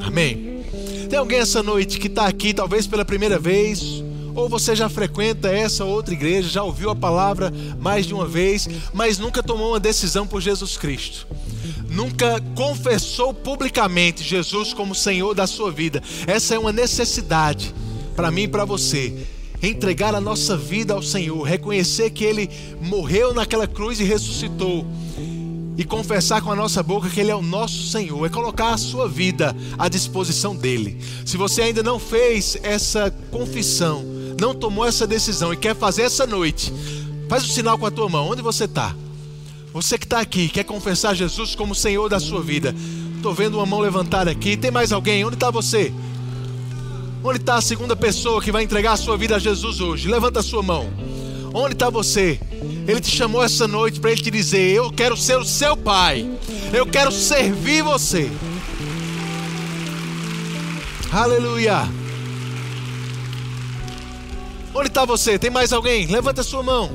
[0.03, 0.63] Amém.
[1.09, 4.03] Tem alguém essa noite que está aqui, talvez pela primeira vez,
[4.35, 8.67] ou você já frequenta essa outra igreja, já ouviu a palavra mais de uma vez,
[8.93, 11.27] mas nunca tomou uma decisão por Jesus Cristo
[11.91, 16.01] nunca confessou publicamente Jesus como Senhor da sua vida.
[16.25, 17.73] Essa é uma necessidade
[18.15, 19.13] para mim e para você.
[19.61, 22.49] Entregar a nossa vida ao Senhor, reconhecer que Ele
[22.81, 24.85] morreu naquela cruz e ressuscitou,
[25.77, 28.77] e confessar com a nossa boca que Ele é o nosso Senhor, é colocar a
[28.77, 30.97] sua vida à disposição dEle.
[31.25, 34.03] Se você ainda não fez essa confissão,
[34.41, 36.73] não tomou essa decisão e quer fazer essa noite,
[37.29, 38.95] faz o sinal com a tua mão, onde você está?
[39.71, 42.75] Você que está aqui, quer confessar Jesus como Senhor da sua vida.
[43.15, 44.57] Estou vendo uma mão levantada aqui.
[44.57, 45.23] Tem mais alguém?
[45.23, 45.93] Onde está você?
[47.23, 50.09] Onde está a segunda pessoa que vai entregar a sua vida a Jesus hoje?
[50.09, 50.89] Levanta a sua mão.
[51.53, 52.39] Onde está você?
[52.87, 56.27] Ele te chamou essa noite para ele te dizer: Eu quero ser o seu pai.
[56.73, 58.29] Eu quero servir você.
[61.11, 62.00] Aleluia.
[64.73, 65.37] Onde está você?
[65.37, 66.05] Tem mais alguém?
[66.07, 66.89] Levanta sua mão.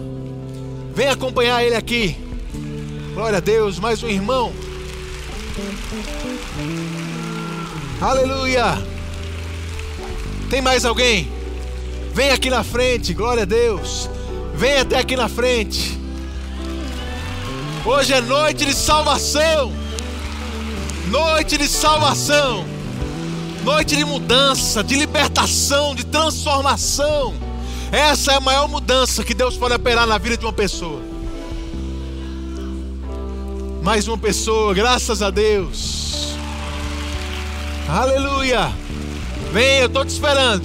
[0.95, 2.17] Vem acompanhar ele aqui.
[3.15, 4.53] Glória a Deus, mais um irmão.
[8.01, 8.83] Aleluia.
[10.49, 11.31] Tem mais alguém?
[12.15, 14.09] Vem aqui na frente, glória a Deus.
[14.55, 15.99] Vem até aqui na frente.
[17.85, 19.71] Hoje é noite de salvação.
[21.09, 22.65] Noite de salvação.
[23.63, 27.46] Noite de mudança, de libertação, de transformação.
[27.93, 31.01] Essa é a maior mudança que Deus pode operar na vida de uma pessoa.
[33.83, 36.35] Mais uma pessoa, graças a Deus.
[37.89, 38.73] Aleluia.
[39.53, 40.65] Vem, eu estou te esperando.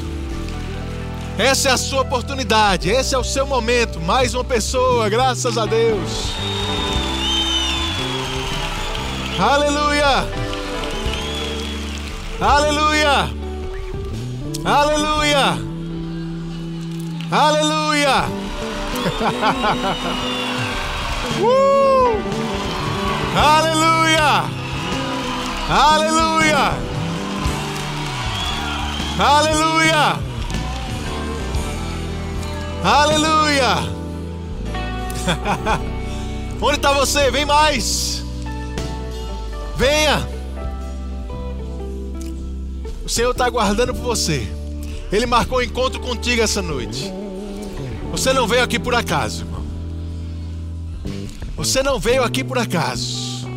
[1.38, 4.00] Essa é a sua oportunidade, esse é o seu momento.
[4.00, 6.34] Mais uma pessoa, graças a Deus.
[9.40, 10.28] Aleluia.
[12.40, 13.30] Aleluia.
[14.66, 15.71] Aleluia.
[17.32, 18.26] Aleluia.
[21.40, 22.20] uh!
[23.34, 24.44] Aleluia!
[25.70, 26.74] Aleluia!
[29.18, 30.20] Aleluia!
[32.84, 33.78] Aleluia!
[36.62, 37.32] Onde está você?
[37.32, 38.26] Vem mais!
[39.78, 40.28] Venha!
[43.06, 44.61] O Senhor está aguardando por você.
[45.12, 47.12] Ele marcou um encontro contigo essa noite.
[48.12, 49.46] Você não veio aqui por acaso.
[51.56, 53.48] Você não veio aqui por acaso.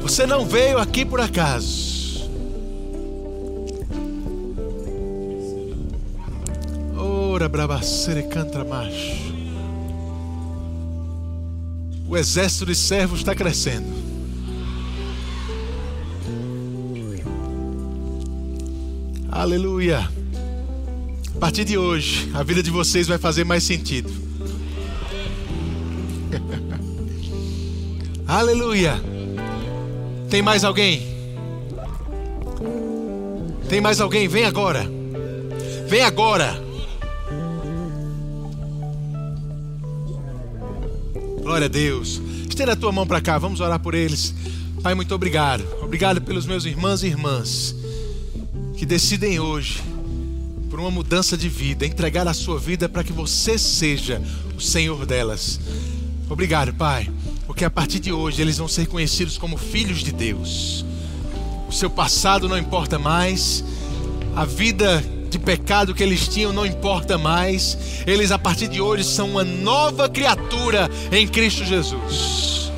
[0.00, 2.30] Você não veio aqui por acaso.
[6.96, 9.26] Ora, brabacere cantra macho.
[12.08, 14.05] O exército de servos está crescendo.
[19.36, 20.08] Aleluia.
[21.34, 24.10] A partir de hoje, a vida de vocês vai fazer mais sentido.
[28.26, 28.98] Aleluia.
[30.30, 31.02] Tem mais alguém?
[33.68, 34.26] Tem mais alguém?
[34.26, 34.90] Vem agora.
[35.86, 36.58] Vem agora.
[41.42, 42.22] Glória a Deus.
[42.48, 44.34] Estenda a tua mão para cá, vamos orar por eles.
[44.82, 45.62] Pai, muito obrigado.
[45.82, 47.76] Obrigado pelos meus irmãos e irmãs
[48.76, 49.82] que decidem hoje
[50.68, 54.20] por uma mudança de vida, entregar a sua vida para que você seja
[54.56, 55.58] o Senhor delas.
[56.28, 57.10] Obrigado, Pai,
[57.46, 60.84] porque a partir de hoje eles vão ser conhecidos como filhos de Deus.
[61.68, 63.64] O seu passado não importa mais,
[64.34, 67.78] a vida de pecado que eles tinham não importa mais.
[68.06, 72.70] Eles a partir de hoje são uma nova criatura em Cristo Jesus.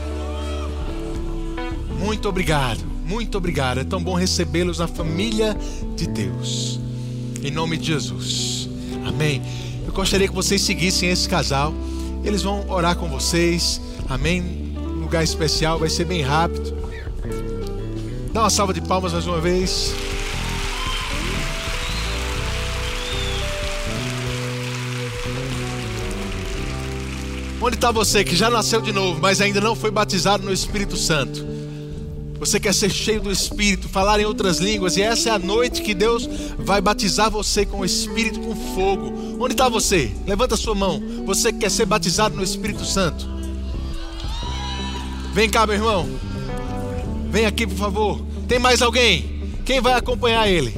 [1.99, 3.81] Muito obrigado, muito obrigado.
[3.81, 5.57] É tão bom recebê-los na família
[5.97, 6.79] de Deus.
[7.43, 8.69] Em nome de Jesus.
[9.07, 9.43] Amém.
[9.87, 11.73] Eu gostaria que vocês seguissem esse casal.
[12.23, 13.81] Eles vão orar com vocês.
[14.09, 14.43] Amém.
[14.77, 16.77] Um lugar especial, vai ser bem rápido.
[18.31, 19.95] Dá uma salva de palmas mais uma vez.
[27.61, 30.97] Onde está você que já nasceu de novo, mas ainda não foi batizado no Espírito
[30.97, 31.58] Santo?
[32.39, 35.83] Você quer ser cheio do Espírito, falar em outras línguas, e essa é a noite
[35.83, 36.29] que Deus
[36.59, 39.37] vai batizar você com o Espírito, com fogo.
[39.41, 40.13] Onde está você?
[40.25, 41.03] Levanta sua mão.
[41.27, 43.29] Você que quer ser batizado no Espírito Santo.
[45.33, 46.09] Vem cá, meu irmão.
[47.31, 48.21] Vem aqui, por favor.
[48.47, 49.43] Tem mais alguém?
[49.65, 50.75] Quem vai acompanhar ele?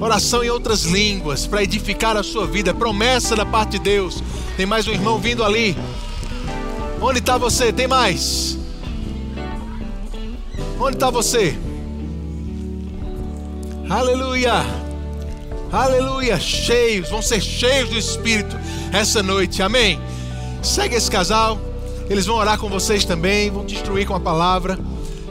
[0.00, 2.74] Oração em outras línguas para edificar a sua vida.
[2.74, 4.22] Promessa da parte de Deus.
[4.56, 5.76] Tem mais um irmão vindo ali.
[7.00, 7.72] Onde está você?
[7.72, 8.57] Tem mais?
[10.80, 11.58] Onde está você?
[13.90, 14.64] Aleluia!
[15.72, 16.38] Aleluia!
[16.38, 18.56] Cheios, vão ser cheios do Espírito
[18.92, 20.00] essa noite, amém?
[20.62, 21.58] Segue esse casal,
[22.08, 24.78] eles vão orar com vocês também, vão destruir com a palavra,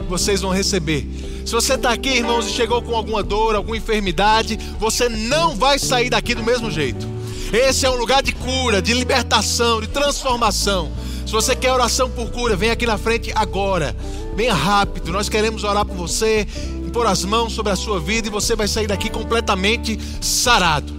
[0.06, 1.08] vocês vão receber.
[1.46, 5.78] Se você está aqui, irmãos, e chegou com alguma dor, alguma enfermidade, você não vai
[5.78, 7.08] sair daqui do mesmo jeito.
[7.50, 10.92] Esse é um lugar de cura, de libertação, de transformação.
[11.28, 13.94] Se você quer oração por cura, vem aqui na frente agora.
[14.34, 15.12] Venha rápido.
[15.12, 16.46] Nós queremos orar por você,
[16.86, 20.90] impor as mãos sobre a sua vida e você vai sair daqui completamente sarado.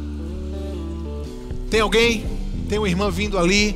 [1.71, 2.27] Tem alguém?
[2.69, 3.75] Tem uma irmã vindo ali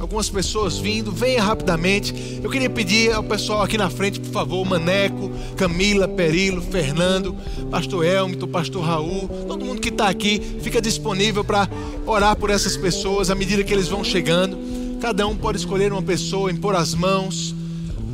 [0.00, 2.40] algumas pessoas vindo, venha rapidamente.
[2.42, 7.32] Eu queria pedir ao pessoal aqui na frente, por favor, Maneco, Camila, Perilo, Fernando,
[7.70, 11.68] Pastor Elmito, Pastor Raul, todo mundo que está aqui, fica disponível para
[12.04, 14.83] orar por essas pessoas à medida que eles vão chegando.
[15.04, 17.54] Cada um pode escolher uma pessoa, impor as mãos,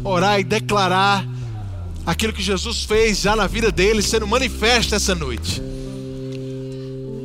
[0.02, 1.24] orar e declarar
[2.04, 5.62] aquilo que Jesus fez já na vida deles, sendo manifesto essa noite.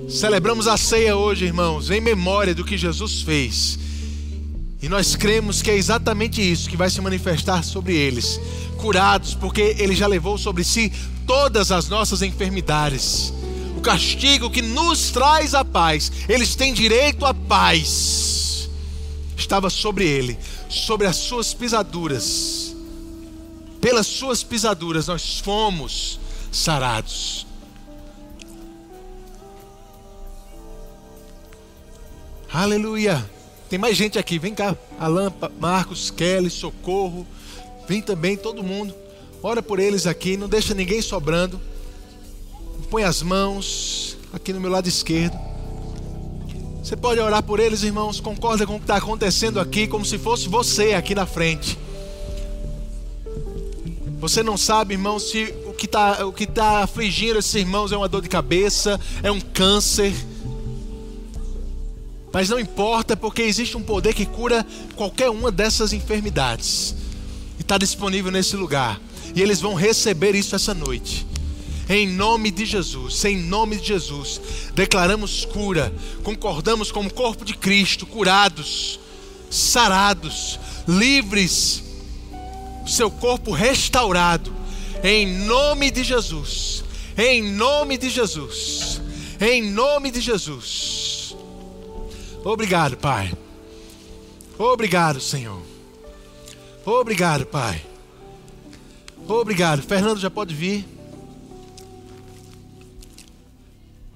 [0.07, 3.80] Celebramos a ceia hoje, irmãos, em memória do que Jesus fez
[4.84, 8.39] e nós cremos que é exatamente isso que vai se manifestar sobre eles,
[8.78, 10.93] curados, porque ele já levou sobre si
[11.26, 13.34] todas as nossas enfermidades.
[13.76, 18.34] O castigo que nos traz a paz, eles têm direito à paz.
[19.46, 22.76] Estava sobre ele, sobre as suas pisaduras.
[23.80, 26.20] Pelas suas pisaduras nós fomos
[26.52, 27.46] sarados.
[32.52, 33.24] Aleluia.
[33.70, 34.39] Tem mais gente aqui.
[34.39, 34.76] Vem cá.
[35.00, 37.28] Alan, Marcos, Kelly, Socorro.
[37.88, 38.96] Vem também todo mundo.
[39.43, 40.38] Ora por eles aqui.
[40.38, 41.62] Não deixa ninguém sobrando.
[42.89, 45.38] Põe as mãos aqui no meu lado esquerdo.
[46.86, 48.19] Você pode orar por eles, irmãos.
[48.19, 51.75] Concorda com o que está acontecendo aqui, como se fosse você aqui na frente.
[54.19, 56.19] Você não sabe, irmão, se o que está
[56.53, 60.13] tá afligindo esses irmãos é uma dor de cabeça, é um câncer
[62.31, 64.67] mas não importa, porque existe um poder que cura
[64.97, 66.93] qualquer uma dessas enfermidades.
[67.57, 68.99] E está disponível nesse lugar.
[69.33, 71.25] E eles vão receber isso essa noite.
[71.88, 74.41] Em nome de Jesus, em nome de Jesus,
[74.73, 78.99] declaramos cura, concordamos como corpo de Cristo, curados,
[79.51, 81.83] sarados, livres,
[82.88, 84.51] seu corpo restaurado,
[85.03, 86.83] em nome de Jesus,
[87.15, 88.99] em nome de Jesus,
[89.39, 91.36] em nome de Jesus.
[92.43, 93.31] Obrigado, Pai.
[94.57, 95.61] Obrigado, Senhor.
[96.86, 97.81] Obrigado, Pai.
[99.27, 99.81] Obrigado.
[99.81, 100.95] Fernando já pode vir.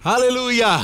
[0.04, 0.80] Aleluia.